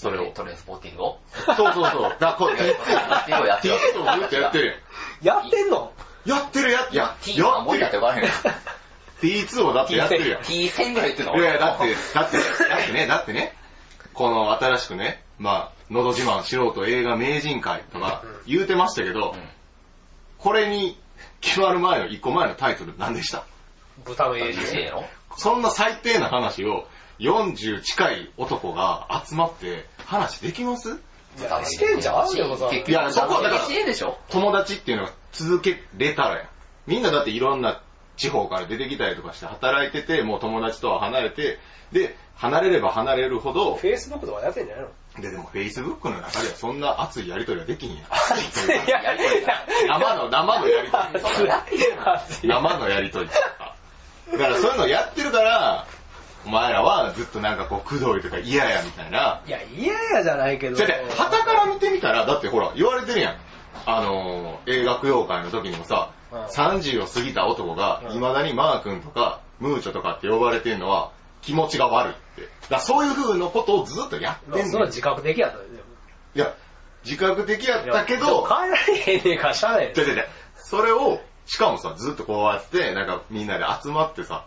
[0.04, 0.30] それを。
[0.32, 1.18] トレインスポッティングを？
[1.34, 2.16] そうそうそう。
[2.20, 4.66] だこう、トレインスポッティングをやってるわけとずっとやってる
[5.22, 5.40] やん。
[5.42, 5.92] やってんの？
[6.26, 8.30] やってるやっていや、T はもうやって呼ばれへん。
[9.20, 10.42] T2 をだってやってるやん。
[10.42, 11.36] T 戦ぐらい言ってんの？
[11.40, 12.36] いやいや、だって、だって、
[12.68, 13.54] だってね、だってね、
[14.12, 19.48] この新しくね、まあ、のど自慢素人映画名人会とか言うてましたけど、うん
[20.38, 20.98] これに
[21.40, 23.44] 決まる前の一個前のタイトル何でした？
[24.04, 25.04] 豚の英いい字やろ
[25.38, 26.86] そんな最低な話を
[27.18, 30.90] 40近い男が集まって話できます？
[31.38, 32.38] いやしてんじゃんい
[32.92, 36.48] やそこはだからしてんでしょ友達っていうのが続けれたらやん。
[36.86, 37.82] みんなだっていろんな
[38.16, 41.58] 地方から出てきたりとかして働いてて、もう友達とは離れて、
[41.90, 45.22] で、離れれば離れるほど、フェイスブックとかやってんじゃないの？
[45.22, 48.06] で、でも Facebook の中ではそんな熱いやりとりはできひんやん。
[48.12, 50.98] 熱いやりとりだ生の、生のやりと
[51.44, 51.50] り。
[52.48, 53.28] 生のやりとり。
[53.28, 55.86] だからそういうのやってるから、
[56.46, 59.42] お前らはずっとなんかこう、くどいとか嫌やみたいな。
[59.46, 60.76] いや、嫌やじゃないけど。
[60.76, 63.36] じゃあね、旗から見てみたら、だってほら、言われてるやん。
[63.86, 72.48] あのー、映画供養会の時にもさ、うん30を過ぎた男が、うん未だにマー君とか、ムーチョとかって呼ばれてるのは、気持ちが悪いって。
[72.68, 75.64] だそういう風のことをずっとやってんのそれは自覚的やったよ。
[76.34, 76.54] いや、
[77.04, 80.24] 自覚的やったけど、変えられへんねんからしゃあないよじゃじゃじゃ
[80.56, 84.46] それを、しかもさ、ずっとこうやって、なんかみんなで集まってさ、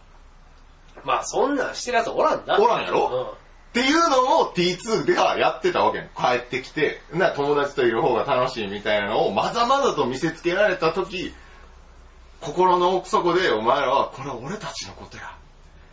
[1.03, 2.59] まあそんなんしてるやつおらんな。
[2.59, 3.37] おらんやろ
[3.69, 6.09] っていうのを T2 ではやってたわけ。
[6.15, 11.33] 帰ってきて、な友達といる方が楽しいみたいなのをまざまざと見せつけられた時、
[12.41, 15.35] 心の奥底でお前らは、これは俺たちのことや。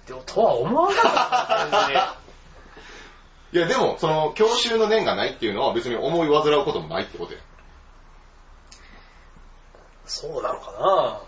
[0.03, 0.07] うん。
[0.07, 2.17] でも、とは思わなかった。
[3.53, 7.41] いやでも、その、教習の念がないっていうのは別に思い煩うこともないってことや。
[10.07, 10.73] そうなのか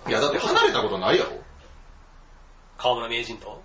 [0.04, 1.30] ないやだって離れたことないやろ
[2.76, 3.62] 河村名人と？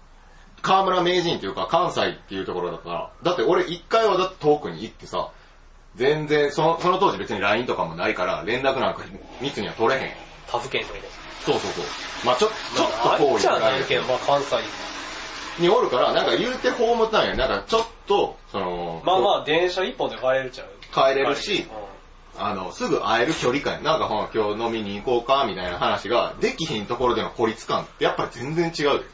[0.62, 5.30] 河村名人っていうか関西っていうところだから、だって俺一回はだって遠くに行ってさ、
[5.96, 9.04] 全然その、その当時別に LINE とかもないから連絡なんか
[9.42, 10.12] 密には取れへん。
[10.48, 11.02] 他府県とかで。
[11.46, 11.86] そうそうそう。
[12.26, 12.54] まあちょ、ちょ
[12.86, 14.58] っと遠いじゃぐらないいけど、まあ関西。
[15.60, 17.36] におるから、なんか言うてホームタウンや。
[17.36, 20.68] なんかちょっと、その、まあまあ電車一本で帰れるっちゃう？
[20.94, 21.92] 帰れるしうん
[22.44, 29.06] あの、すぐ会える距離感やなんかほら今日飲みに行こうか、みたいな話が、できひんところでの孤立感ってやっぱり全然違うで。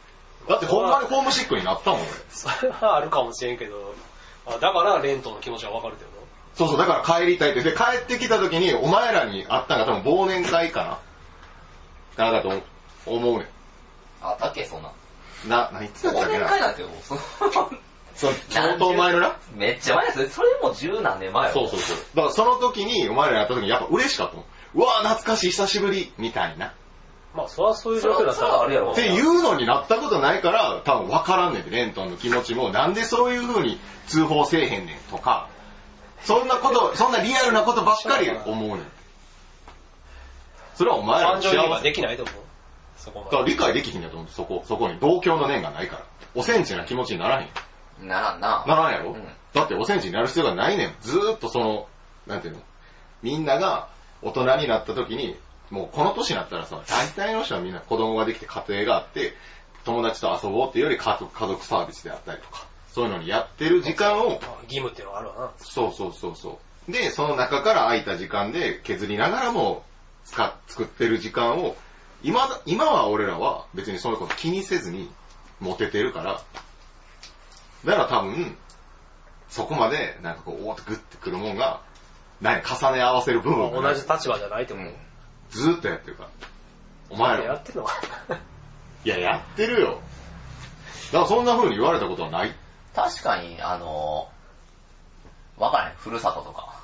[0.47, 2.09] だってほんまにホームシックになったもん、俺。
[2.29, 3.93] それはあるかもしれんけど、
[4.45, 6.11] あだからレントの気持ちはわかるけど
[6.55, 7.61] そうそう、だから帰りたいって。
[7.61, 10.99] で、帰ってきた時に、お前らに会ったのが多分忘年会か
[12.17, 12.61] ななんかと
[13.05, 13.49] 思うね
[14.21, 14.89] あったっけ、そんな。
[14.89, 15.49] ん。
[15.49, 17.21] な、何言ってたっ忘年けな会なんてもう、その
[18.15, 19.35] そう、相当前のな？
[19.53, 20.29] めっちゃ前ですよ。
[20.29, 21.53] それも十何年前よ。
[21.53, 21.97] そうそうそう。
[22.15, 24.45] だからその時に、お前らに会った時にやっぱ嬉しかったもん。
[24.73, 26.73] うわぁ、懐かしい、久しぶり、みたいな。
[27.37, 28.91] まあそれはそういう状況だったらあるやろ。
[28.91, 32.71] っていうのになったことないから、多分分からんねんて、レントンの気持ちも。
[32.71, 35.47] なんでそういう風に通報せえへんねんとか、
[36.23, 38.85] そんなこと、そんなリアルなことばっかり思うねん。
[40.75, 41.83] それはお前らの幸せ。
[41.83, 42.35] できないと思う。
[42.97, 43.31] そこまで。
[43.31, 44.29] だから理解できひんやと思う。
[44.29, 46.03] そこ、そこに同郷の念がないから。
[46.35, 48.07] おセンチな気持ちにならへん。
[48.07, 48.63] ならんな。
[48.67, 49.23] ならんやろ、うん
[49.53, 50.95] だっておセンチになる必要がないねん。
[51.01, 51.87] ずーっとその、
[52.27, 52.59] なんていうの？
[53.23, 53.87] みんなが
[54.21, 55.35] 大人になった時に、
[55.69, 59.33] もうこの年になったらさ、大体の人はみんな子供ができて家庭があって、
[59.83, 65.51] 友達と遊ぼうっていうより家族家族サービスであったりとか、そういうのにやってる時間を、まあ義務っていうのがあるわな。
[65.57, 66.91] そうそうそうそう。
[66.91, 69.83] で、その中から空いた時間で削りながらも
[70.25, 71.75] 使っ作ってる時間を、
[72.23, 75.11] 今だ、今は俺らは別にそういうこと気にせずに
[75.59, 76.41] モテてるから、
[77.85, 78.57] だから多分、
[79.49, 81.81] そこまでなんかこう、おーってグッてくるもんが、
[82.41, 84.93] 何、重ね合わせる部分同じ立場じゃないと思う。
[85.51, 86.29] ずーっとやってるから。
[87.09, 87.43] お前ら。
[87.43, 87.93] やってんのか
[89.03, 90.01] いや、やってるよ。
[91.11, 92.53] だからそんな風に言われたことはない。
[92.95, 95.95] 確かに、あのー、わからへん。
[95.95, 96.83] ふるさととか。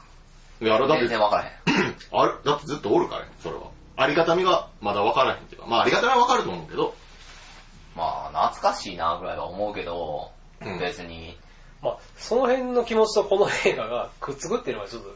[0.62, 1.96] やろ、だって全然、わからへん。
[2.12, 3.64] あれ、だってずっとおるからね、それは。
[3.96, 6.96] ありがたみがまだ分からへんっていうか、まあありがたみは分かると思うけど、
[7.96, 11.38] まあ、懐かしいなぐらいは思うけど、うん別に、
[11.82, 15.10] まあ、その辺の気持ちとこの映画がくっつくっていうのはちょっと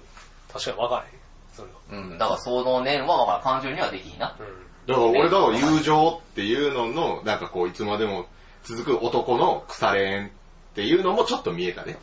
[0.51, 1.26] 確かに分からへん。
[1.57, 2.03] それは。
[2.03, 4.37] うん、だからその念は、まあ、感情にはできひんな。
[4.39, 4.45] うん。
[4.87, 8.27] だから俺だから友情っていうのの、なんかこういつまでも
[8.63, 10.29] 続く男の腐れ縁っ
[10.75, 11.97] ていうのもちょっと見えたね。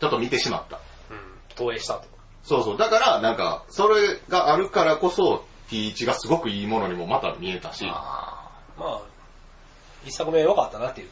[0.00, 0.76] ちょっと見てしまった。
[1.10, 1.18] うん。
[1.54, 2.04] 投影したと。
[2.42, 2.76] そうそう。
[2.76, 9.00] だからなんか、それがあるからこそ T1 がすごくいいものにもまた見えたし、あまあ、
[10.04, 11.08] 一作目良かったなっていう。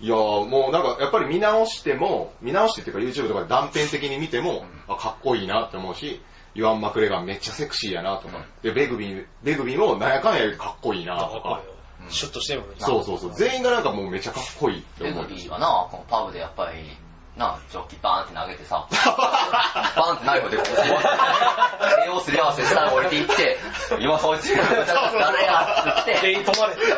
[0.00, 6.20] いやーもうなんかやっぱり見直しても、見直してっていうか YouTube とかで断片的に見ても、あ、かっこいいなって思うし、
[6.54, 11.62] ユアン・マクレガンめっちゃセクシーやなとか、で、ベグビン、ベグビンもなんやかんや言うてかっこいいなとか
[12.08, 12.76] シュッとしてるもんね。
[12.78, 15.26] そうそうそう、全員がなんかもうめっちゃかっこいいってベ思う。
[15.26, 16.96] グビーはな、このパブでやっぱり、
[17.36, 23.58] な、ジョッキバーンって投げてさ、 バーンってナイフでこう、手をすり合わせて下に降りていって、
[24.00, 26.84] 今そいつ誰やって言って、全員止まれて。
[26.84, 26.92] で、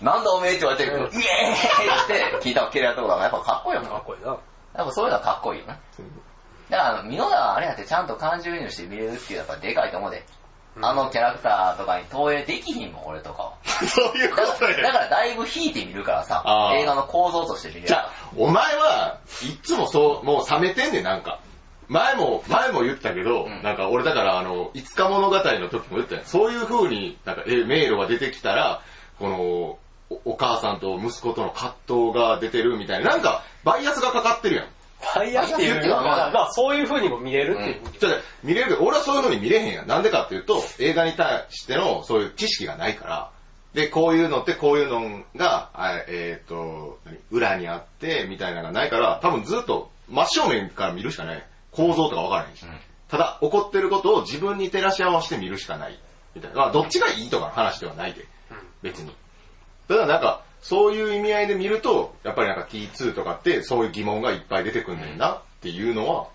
[0.00, 3.88] なんだおめえって言われて、イエーイって聞いたら蹴られたことがやっぱかっこいいよな。
[3.90, 4.36] かっこいいな。
[4.74, 5.78] やっぱそういうのはかっこいいよね。
[6.70, 10.24] だから、ミノダはあれやってちゃんと感情移入して見れるっていうのはやっぱでかいと思うで。
[10.78, 13.52] あのキャラクターとかに投影できひんもん、俺とかは。
[13.64, 14.92] そういうこだから、だとや。
[14.92, 16.42] からだいぶ引いてみるからさ
[16.76, 21.40] 映画の構造として見れるじゃあ、お前はいっつもそう、もう冷めてんねん、なんか。
[21.88, 26.22] 前も、前も言ったけど、うんなんか俺だからあの、いつか物語の時も言ったよ。
[26.24, 28.82] そういう風に、なんか、え、迷路が出てきたら、
[29.18, 29.40] この、
[30.08, 34.66] おお母さんと息子との葛藤が出てるみたいな、なんか、バイアスがかかってるやん。
[35.14, 37.80] バイアスっていうのは、まあそういう風にも見れるっていう。
[37.98, 39.86] じゃあ見れるけど、俺はそういうのに見れへんやん。
[39.86, 43.30] なんでかっていうと、映画に対してのそういう知識がないから、
[43.74, 47.18] で、こういうのってこういうのが、あえっ、と、何？
[47.30, 51.46] 裏にあって、みたいなのがないから、多分ずっと真正面から見るしかない。
[51.72, 52.62] 構造とかわからへんし。
[52.62, 52.70] うん
[53.08, 55.98] ただ、起こってることを自分に照らし合わせて見るしかない。
[56.34, 56.56] みたいな。
[56.56, 58.26] まあ、どっちがいいとかの話ではないで。
[58.82, 59.14] 別に。
[59.88, 66.26] ただなんか、そういう意味合いで見ると、やっぱりなんか T2 とかってそういう疑問がいっぱい出てくんねんなっていうのは、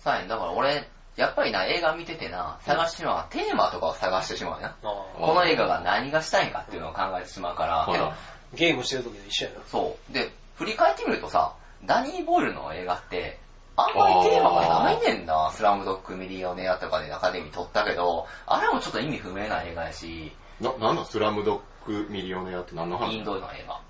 [0.00, 4.68] さあ、だから俺、やっぱりな、映画見ててな、探してしまうのはテーマとかを探してしまうよな。
[4.68, 4.74] あ
[5.18, 8.16] この映画が何がしたいんかっていうのを考えてしまうから、けど、あ
[8.54, 9.60] ゲームしてる時と一緒やな。
[9.66, 10.12] そう。
[10.12, 11.54] で、振り返ってみるとさ、
[11.84, 13.38] ダニー・ボイルの映画って、
[13.76, 15.50] あんまりテーマがないねんな。
[15.52, 23.80] スラムドッグ・ミリオネアとかでアカデミー取ったけど、あれもちょっと意味不明な映画やし、な、なんだスラムドッグミリオネアって何の話インドの映画。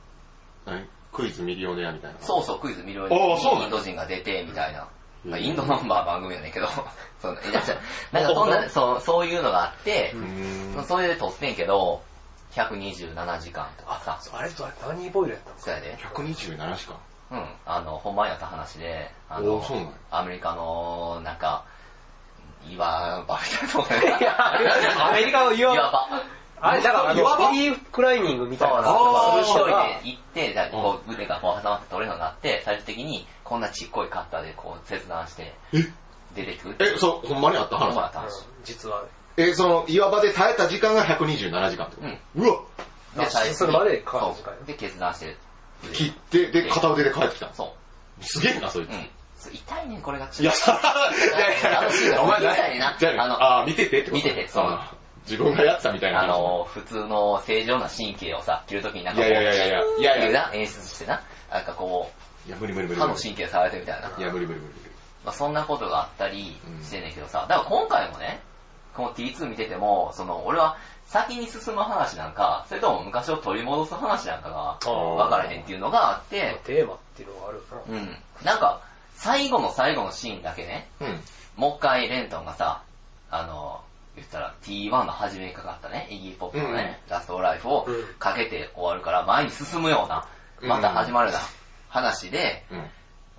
[0.67, 0.89] 何？
[1.13, 2.21] クイズミリオネアみたいな。
[2.21, 4.81] そうそう、クイズミリオあネアーそうインド人が出て、みたいな。
[4.81, 4.87] うん
[5.27, 6.69] まあインドのまあ番組やねんけど、
[7.21, 7.79] そのいやじゃあ
[8.15, 10.15] なんかそんな、そう、そういうのがあって。
[10.87, 12.03] それで撮ってんけど、
[12.53, 15.97] 127時間とかさ、あれとあれ、ダニー・ボイルやったんですそうやで。
[15.97, 16.97] 127時間？
[17.29, 19.61] うん、あの、ほんまにあった話で、あの
[20.13, 21.65] アメリカの、なんか、
[22.71, 24.37] 岩場みたいなとこや、
[25.09, 26.09] アメリカの岩岩場。
[26.61, 35.79] あれ、だから岩場フリークライミングみたいなそうなんのでする人が、で行って、じゃあこう腕がこう挟まって取れるようになって、最終的にこんなちっこいカッターでこう切断してえ？
[36.35, 36.71] 出てく？
[36.71, 36.77] る。
[36.81, 37.87] え、そう、ほんまにあった話？
[37.89, 38.45] ほんまやった話。
[38.65, 39.05] 実は、
[39.37, 42.09] え、その岩場で耐えた時間が127時間ってこと？
[42.09, 42.47] うん。
[42.47, 42.61] うわ
[43.19, 45.37] でかかる時間そうで、決断して。
[45.93, 47.59] 切って、で、片腕で帰ってきたんです。
[47.59, 47.75] そ
[48.21, 48.25] う。
[48.25, 48.91] すげえな、そいつ。
[49.53, 50.29] 痛いねん、これが。
[50.39, 50.81] いや、さ、
[51.15, 54.17] いやいやお前見たいなあのあー、見ててってこと？
[54.17, 54.81] 見ててそう
[55.29, 56.25] 自分がやってたみたいな話。
[56.25, 61.23] あの、普通の正常な神経をさ、切るときになんかこう、いやいやいやいやいやいやっていうな、演出してな。
[61.51, 62.11] なんかこ
[62.47, 63.01] いや、無理無理無う、理。
[63.01, 64.11] 歯の神経触れてみたいな。
[64.17, 64.75] いや、無理無理無理。
[65.25, 68.41] まあ、そんなことがあったりうんしてんねんけどさ、だから今回もね、
[68.95, 77.99] この T2 見てても、その、俺は先に進む話なんか、それとも昔を取り戻す話なんかがー分からへんっていうのがあって、テーマっていうのがあるよな。
[77.99, 78.17] うん。
[78.45, 78.81] なんか、
[79.15, 81.21] 最後の最後のシーンだけね、うん。
[81.57, 82.83] もう一回レントンがさ、
[83.31, 83.81] あの、
[84.17, 88.05] 言ったら T1 の初めにかかったね、イギーポップのね、ラストライフをうん。
[88.19, 90.27] かけて終わるから、前に進むような、
[90.63, 90.69] うん。
[90.69, 91.45] また始まるような
[91.89, 92.79] 話でうん。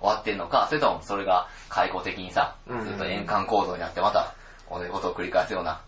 [0.00, 2.84] 終わってんのか、それともそれが開口的にさ、うん。
[2.84, 4.34] ずっと円環構造になってまた
[4.70, 5.80] 同じことを繰り返すような、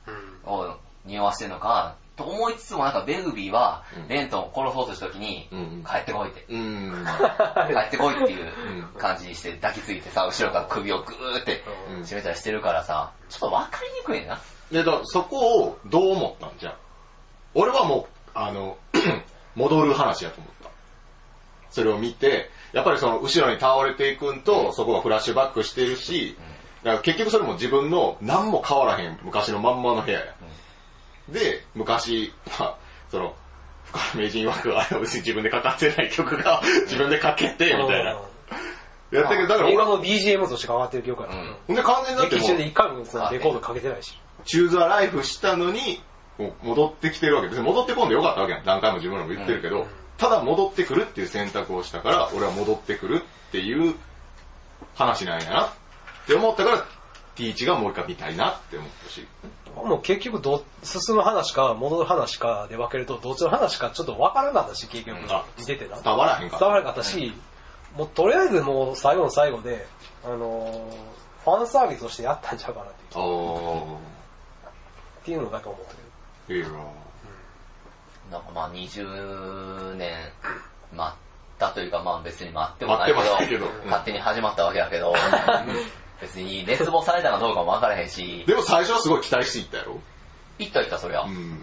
[0.45, 0.53] うん。
[0.53, 6.45] を匂わしてんのか、と思いつつもなんかベグビーはうん、レントンを殺そうとした時に、うん帰ってこいって。
[6.51, 6.55] 帰
[7.87, 12.03] ってこいっていう感じにして抱きついてさ、後ろから首をグーってうん。
[12.03, 14.39] 締めたりしてるからさ、ちょっとわかりにくいな。
[14.71, 16.75] で、だからそこをどう思ったんじゃん。
[17.55, 18.77] 俺はもう、あの、
[19.57, 20.71] 戻る話やと思った。
[21.71, 26.37] それを見て、やっぱりその後ろに倒れていくんと、そこがフラッシュバックしてるし、
[26.83, 30.35] だから結局それも自分の何も変わらへん昔のまんまの部屋や。
[31.29, 32.77] で、昔、まあ、
[33.11, 33.35] その、
[33.85, 38.21] 深谷名人枠はあれは別に自分でかかってない曲が自分でかけて、みたいな。
[39.11, 41.35] やったけど、だから俺は、映画の BGM として変わってる曲やな。
[41.35, 42.99] うんほんで完全にだってもう劇中で一回も
[43.33, 44.19] レコードかけてないし。
[44.45, 46.03] チューザーライフしたのに、
[46.63, 47.49] 戻ってきてるわけ。
[47.49, 48.65] 別に戻ってこんでよかったわけやん。
[48.65, 49.87] 何回も自分らも言ってるけど、うん
[50.21, 53.95] ただ戻ってくるっていう選択をしたから、俺は戻ってくるっていう
[54.95, 55.71] 話なんやなっ
[56.27, 56.87] て思ったから、
[57.37, 59.27] ティーチがもう一回見たいなって思ったし。
[59.75, 65.47] もう結局ど、進む話か戻る話かで分けると、どっちの話かちょっと分からなかったし、結局あ。
[65.59, 65.99] 見ててな。
[66.03, 67.33] 伝わらへんか伝わらなかったし、
[67.97, 69.87] もうとりあえずもう最後の最後で、
[70.23, 73.99] あのーファンサービスとしてやったんちゃうかなっていうあ
[75.21, 76.09] っていうのだけ思ったけど。
[76.49, 76.79] ー、いいな
[78.31, 80.15] なんかまあ20年
[80.95, 81.19] 待っ
[81.59, 85.15] たというかまあ別に待ってもないけど、勝手に始まったわけやけど、
[86.21, 90.01] 別に熱望されたかどうかも分からへんし、でも最初はすごい期待していったやろ
[90.59, 91.23] 行った行ったそりゃ。
[91.23, 91.61] うん。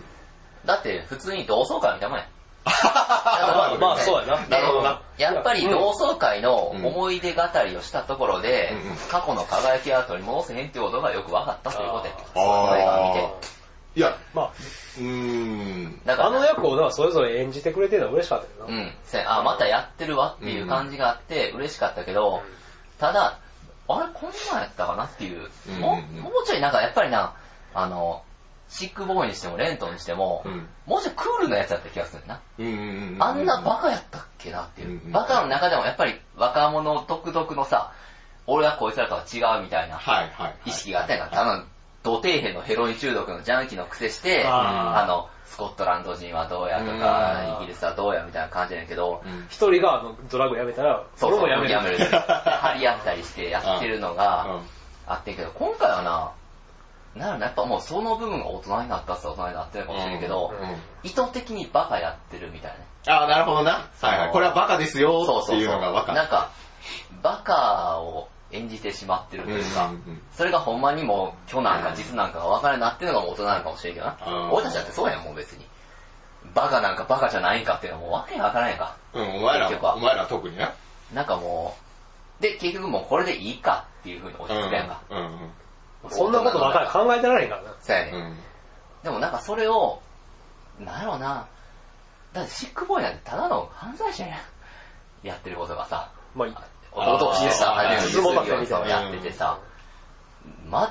[0.65, 2.27] だって普通に同窓会みたいなもんや。
[2.83, 4.45] まあまあそうやな。
[4.47, 5.01] なるほどな。
[5.17, 8.73] やっぱり同窓会の思い出語りをしたところで、
[9.09, 12.13] 過去の輝きは取り戻せへんっていうことがよく分かったということや。
[12.17, 13.19] あこの映画見て。
[13.19, 13.57] あー
[13.97, 16.01] いや、まうーん。
[16.05, 18.75] あ、だからあの役をだからそれぞれ演じてくれてるのは嬉しかったけどな。
[18.75, 18.95] うん。
[19.03, 22.43] せあ、またやってるわっていう感じがあって、嬉しかったけど、
[22.99, 23.39] ただ、
[23.87, 27.33] あれ、こんなんやったかなっていう、うんもうもうちょいなんかやっぱりな、
[27.73, 28.21] あの、
[28.69, 32.39] シックボーイにしてもレントにしても、うんもうちょいクールなやつだった気がするな。
[33.25, 34.87] あんなバカやったっけなっていう。
[34.89, 37.91] うんうんバカの中でもやっぱり若者独特のさ、
[38.45, 39.99] 俺はこいつらとは違うみたいな。
[40.65, 41.41] 意識があったんやんか。
[41.41, 41.63] あの、
[42.03, 51.99] 土底辺のヘロイン中毒のジャンキーの癖して、あの、スコットランド人はどうやとうか、んイギリスはどうやみたいな感じやけど、うん一人があのドラッグやめたら、そうそう、俺もやめる。
[51.99, 52.05] やめる。
[52.05, 54.61] 張り合ったりしてやってるのが
[55.07, 56.31] あってんけど、今回はな、
[57.17, 62.85] なんやっぱもうその部分が大人になったっつったら大人になってるかもしれんけど、うんうん意図的にバカやってるみたいなね。
[63.07, 63.89] ああ、なるほどな。
[64.01, 64.31] はいはい。
[64.31, 66.17] これはバカですよっていうのが分かる。
[66.17, 66.49] なんか、
[67.23, 74.17] バカを演じてしまってるというか、うんうんうんそれがほんまにもう、虚なんか実なんかが分からなくなってるのが大人なのかもしれんけどな。
[74.27, 75.65] うん俺たちだってそうやん、もう別に。
[76.53, 78.97] バカなんかバカじゃないんかっていうのはもうわけわからんやんか。
[79.13, 80.73] うん、お前ら結局はお前らは特にな。
[81.13, 81.77] なんかも
[82.39, 85.01] う、で、結局もうこれでいいかっていう風に落ち着くやんか。
[85.09, 85.51] うんうん
[86.09, 87.75] そんなことばかり考えてられへんからな。
[87.81, 88.19] そうやね、うん。
[88.19, 88.37] うん
[89.03, 90.01] でもなんかそれを、
[90.79, 91.47] なんやろうな、
[92.33, 94.39] だってシックボーイなんてただの犯罪者やん。
[95.23, 99.59] やってることがさ、まあ、弟をしてさ、あー初めて相撲だったみたいなやっててさ、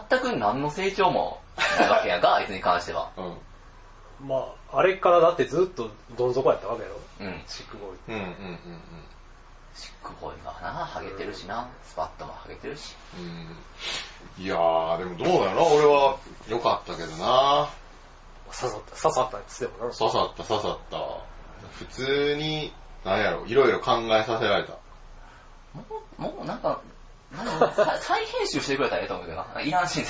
[0.09, 1.41] 全く何の成長も
[1.79, 3.11] ないわけやんか、 あいつに関しては。
[3.17, 4.29] うん。
[4.29, 6.97] まあ、あれからだってずっとどん底やったわけやろ。
[7.21, 7.45] うん。
[7.47, 8.13] シックボーイって。
[8.13, 8.59] うんうんうん
[9.77, 12.97] シックボーイがな、ハゲてるしな、スパットもハゲてるし。
[13.19, 13.25] うん。
[13.25, 14.45] うん。
[14.45, 15.63] いやー、でもどうだろうな。
[15.63, 16.17] 俺は
[16.49, 17.69] 良かったけどな。
[18.47, 19.95] 刺さった、刺さったっつってもな。
[19.95, 20.99] 刺さった刺さった。
[21.73, 22.73] 普通に、
[23.05, 24.73] なんやろ、いろいろ考えさせられた。
[25.75, 25.85] も
[26.19, 26.81] う、もうなんか、
[27.33, 29.61] なんかさ再編集してくれたらええと思うけどな。
[29.61, 30.05] いらんし ん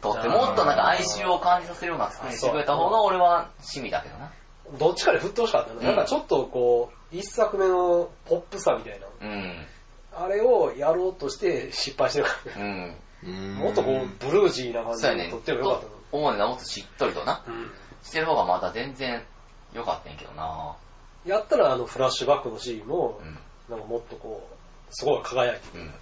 [0.00, 4.30] とってもっとなんか哀愁を感じさせるような作りにしてくれた方が俺は趣味だけどな。
[4.78, 5.80] どっちかで振ってほしかったな。
[5.80, 9.06] うんなんかちょっとこう、一作目のポップさみたいな。
[9.20, 9.66] うん。
[10.12, 12.96] あれをやろうとして失敗してるからね。
[13.24, 13.54] うん。
[13.54, 15.02] もっとこう、ブルージーな感じ。
[15.02, 17.44] で撮ってもよかったと思うねんな、もっとしっとりとな。
[17.46, 17.54] の。
[17.54, 17.70] うん。
[18.02, 19.24] してる方がまだ全然
[19.72, 20.76] 良かったんやけどな。
[21.24, 23.38] やったらあのフラッシュバックのシーンもう、ん。
[23.70, 24.56] なんかもっとこう、
[24.90, 25.84] すごい輝いてる。
[25.84, 25.92] うん。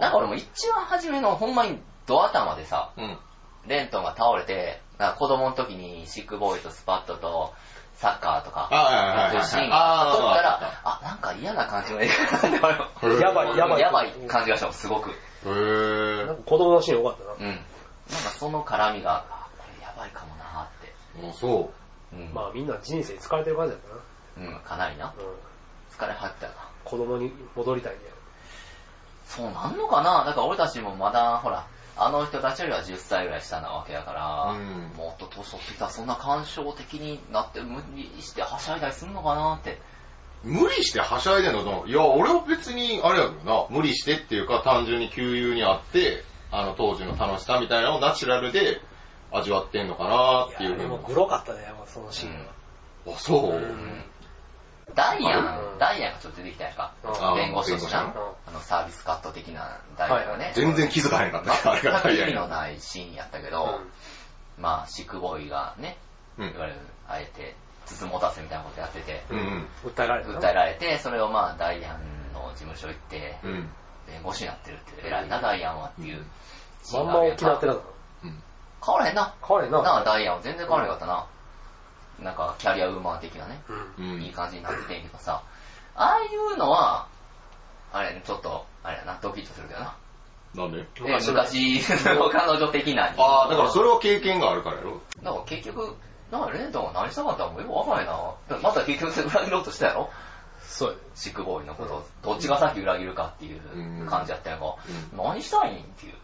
[0.00, 3.18] なんか俺も一番初めのほんまにド頭でさ、うん。
[3.66, 7.52] レントンが倒れて、なんか子供の時にシックボーイとスパットと
[7.94, 15.10] サッカーとか、あはいはいはいはいそういうシーンが撮ったらあ、あ、なんか嫌な感じの映画だなって思うやばいやばいやばい感じがしたもん、すごく。
[15.10, 17.32] へーなんか子供のシーン良かったな。
[17.32, 17.46] うん。
[17.46, 17.62] なんか
[18.38, 20.94] その絡みが、あこれやばいかもなーって。
[21.28, 21.70] あ、そ
[22.12, 22.32] うん。
[22.34, 23.80] まあみんな人生疲れてる感じだっ
[24.36, 24.48] たな。
[24.48, 25.14] うん、かなりな。
[25.16, 25.24] うん。
[25.96, 26.58] 疲れ果てたよな。
[26.84, 27.98] 子供に戻りたいね。
[29.26, 30.24] そうなんのかな？
[30.24, 31.66] だから俺たちもまだ、ほら、
[31.96, 39.78] あの人たちよりは10歳ぐらい下なわけやから、うんもっと年取ってきたらそんな感傷的になって無理してはしゃいだりするのかなって。
[40.44, 40.48] う。
[40.48, 48.80] 無理してはしゃいでんのと、いや、俺は別に、あれやけどな、無理してっていうか、単純に給油にあって、あの、当時の楽しさみたいなのをナチュラルで
[49.32, 52.46] 味わってんのかなっていうふうにでもグロかったね、そのシーン
[53.06, 53.14] は。
[53.14, 53.52] あ、そう。
[53.52, 54.04] うん
[54.94, 56.92] ダイアうんン、ダイアンがちょっと出てきたやんか。
[57.02, 58.50] うん弁護士としてな弁護士。
[58.50, 60.52] あの、サービスカット的なダイアンがね。
[60.54, 61.72] 全然気づかへんかった。
[61.72, 63.80] あれが大意味の変ないシーンやったけど、
[64.58, 65.96] まあ、シックボーイがね、
[66.38, 67.56] うんいわゆる、あえて、
[67.86, 69.22] 筒持たせみたいなことやってて。
[69.84, 70.40] 訴えられたな。
[70.40, 73.70] 訴えられて、それをまあ、ダイアンの事務所行って、うん。
[74.06, 76.24] 弁護士になってるって、偉いな、ダイアンはっていう。
[76.92, 77.82] まんま大きなってなかっ
[78.24, 78.42] うん。
[78.84, 79.26] 変わらへんな。
[79.40, 79.46] た。
[79.46, 79.82] 変われんな。
[79.82, 81.26] なあ、ダイアンは全然変わらへんかったな。
[82.20, 83.60] なんか、キャリアウーマン的なね、
[83.98, 84.14] うん。
[84.14, 84.22] うん。
[84.22, 85.42] いい感じになっててんけどさ、
[85.96, 87.06] ああいうのは、
[87.92, 89.96] あれ、ちょっと、あれやな、ドキッとするけどな。
[90.54, 90.86] なんで？
[91.04, 91.80] え昔
[92.14, 93.12] の彼女的な。
[93.16, 95.96] ああ、だからそれは経験があるからやろだから結局、
[96.30, 98.58] なんかレントンが何したかったのもよくわからないな。
[98.62, 100.10] また結局裏切ろうとしたやろ？
[100.62, 102.06] そうやシックボーイのことを。
[102.22, 104.76] どっちが先裏切るかっていう感じやったやんか。
[105.16, 106.14] 何したいんっていう。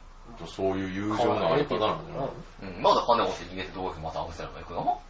[0.47, 2.29] そういう友情のあり方なんじゃない
[2.77, 5.01] うん、まだ金持って逃げてどうしてまた合わせれば行くの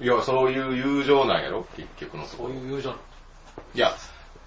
[0.00, 1.64] いや、そういう友情なんやろ？
[1.76, 2.54] 結局のとこそうろ。
[2.54, 3.02] いう友情なの。
[3.74, 3.94] いや、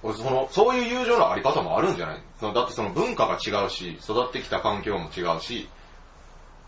[0.03, 2.21] 俺その、そういう友情のあり方もあるんじゃない？
[2.39, 5.67] そのだってその文化が違うし、育ってきた環境も違うし、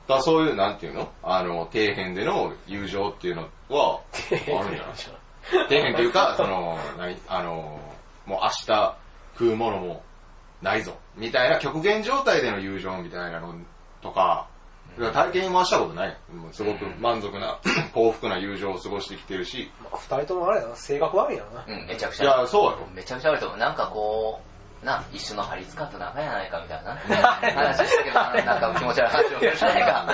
[0.08, 1.12] だからそういう、なんていうの？
[1.24, 4.02] あの、底辺での友情っていうのは、
[4.32, 4.96] あるんじゃない？
[4.98, 7.18] 底辺っていうか、その、何？
[7.28, 7.80] あの、
[8.26, 8.98] もう明日
[9.34, 10.04] 食うものも
[10.62, 13.56] ないぞ、みたいな極限状態での友情みたいなの
[14.02, 14.48] とか、
[14.98, 16.18] 体験はしたことない。
[16.34, 17.60] もうすごく満足な、
[17.94, 21.66] 幸福な友情を過ごしてきてるし、まあ二人ともあれやな、性格悪いやな。
[21.68, 22.24] うん、めちゃくちゃ。
[22.24, 22.88] いや、そうやろ。
[22.94, 23.58] めちゃくちゃ悪いと思う。
[23.58, 24.42] なんかこ
[24.84, 26.96] う、な、一緒の張り使った仲やないかみたいな
[27.54, 30.08] 話したけどな、なんか気持ち悪い話をしないか。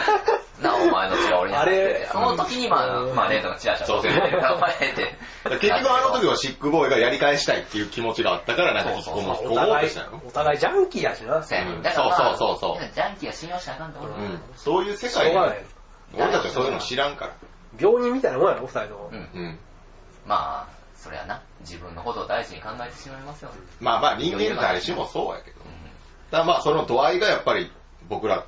[0.62, 5.16] な、お前の血は俺にあれその時に、まあ、うんまあ、レントがチラチラそうしてるお前って。
[5.62, 11.44] 結局あの時はシックボーイがやり返したいっていう気持ちがあったから、なんか引き込もう、引き込もうお互いとしたの？、お互いジャンキーやしな。
[11.44, 14.12] そうそうそうそうそうジャンキーは信用したらあかんと思う。
[14.12, 14.42] うん。
[14.56, 15.36] そういう世界。
[16.14, 17.34] 俺たちはそういうの知らんから。
[17.80, 19.16] 病人みたいなもんやろ、二人ともう。
[19.16, 19.16] ん。
[19.16, 19.60] うん。
[20.26, 23.52] まあ、それはな、自分のことを大事に考えてしまいますよ。
[23.80, 25.58] まあまあ人間誰しもそうやけど。
[26.32, 27.72] だまあその度合いがやっぱり
[28.10, 28.46] 僕ら、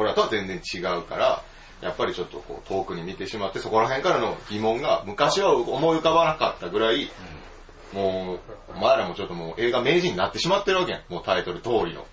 [0.00, 1.42] 俺らとは全然違うから、
[1.82, 7.10] やっぱりちょっとこう遠くに見てしまって、そこら辺からの疑問が昔は思い浮かばなかったぐらい、
[7.92, 8.40] もう、
[8.74, 11.12] お前らもちょっともう映画名人になってしまってるわけやん。
[11.12, 12.06] もうタイトル通りの。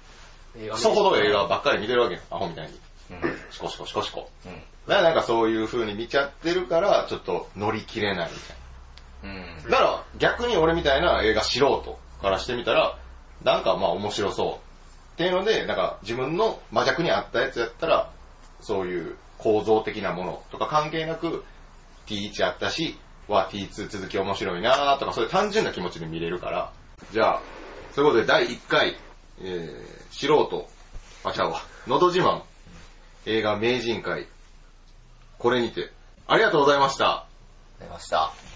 [0.58, 2.24] 映画クソほど映画ばっかり見てるわけやん。
[2.32, 2.74] アホみたいに。
[3.52, 4.30] シコシコシコシコ。
[4.46, 4.54] うん。
[4.54, 4.64] だか
[4.96, 8.58] らなんかそういう風に見ちゃってるから、ちょっと乗り切れないみたい
[9.24, 9.72] うん。
[9.72, 9.72] な。
[9.72, 12.98] だから逆に俺みたいな映画素人からしてみたら、
[13.44, 14.67] なんかまあ面白そう。
[15.18, 18.12] っていうので、なんか自分の魔弱に合ったやつやったら、
[18.62, 21.44] そういう構造的なものとか関係なく
[22.06, 26.72] T1 あったし、は T2 続き面白いなとかそういう単純な気持ちで見れるから。
[27.12, 27.42] じゃあ、
[27.96, 28.96] そういうことで第1回、
[29.42, 30.70] えー、素人、
[31.24, 32.44] あ、ちゃうわ、のど自慢
[33.26, 34.28] 映画名人会、
[35.40, 35.92] これにて、
[36.28, 37.26] ありがとうございました。
[37.80, 38.47] 出ました。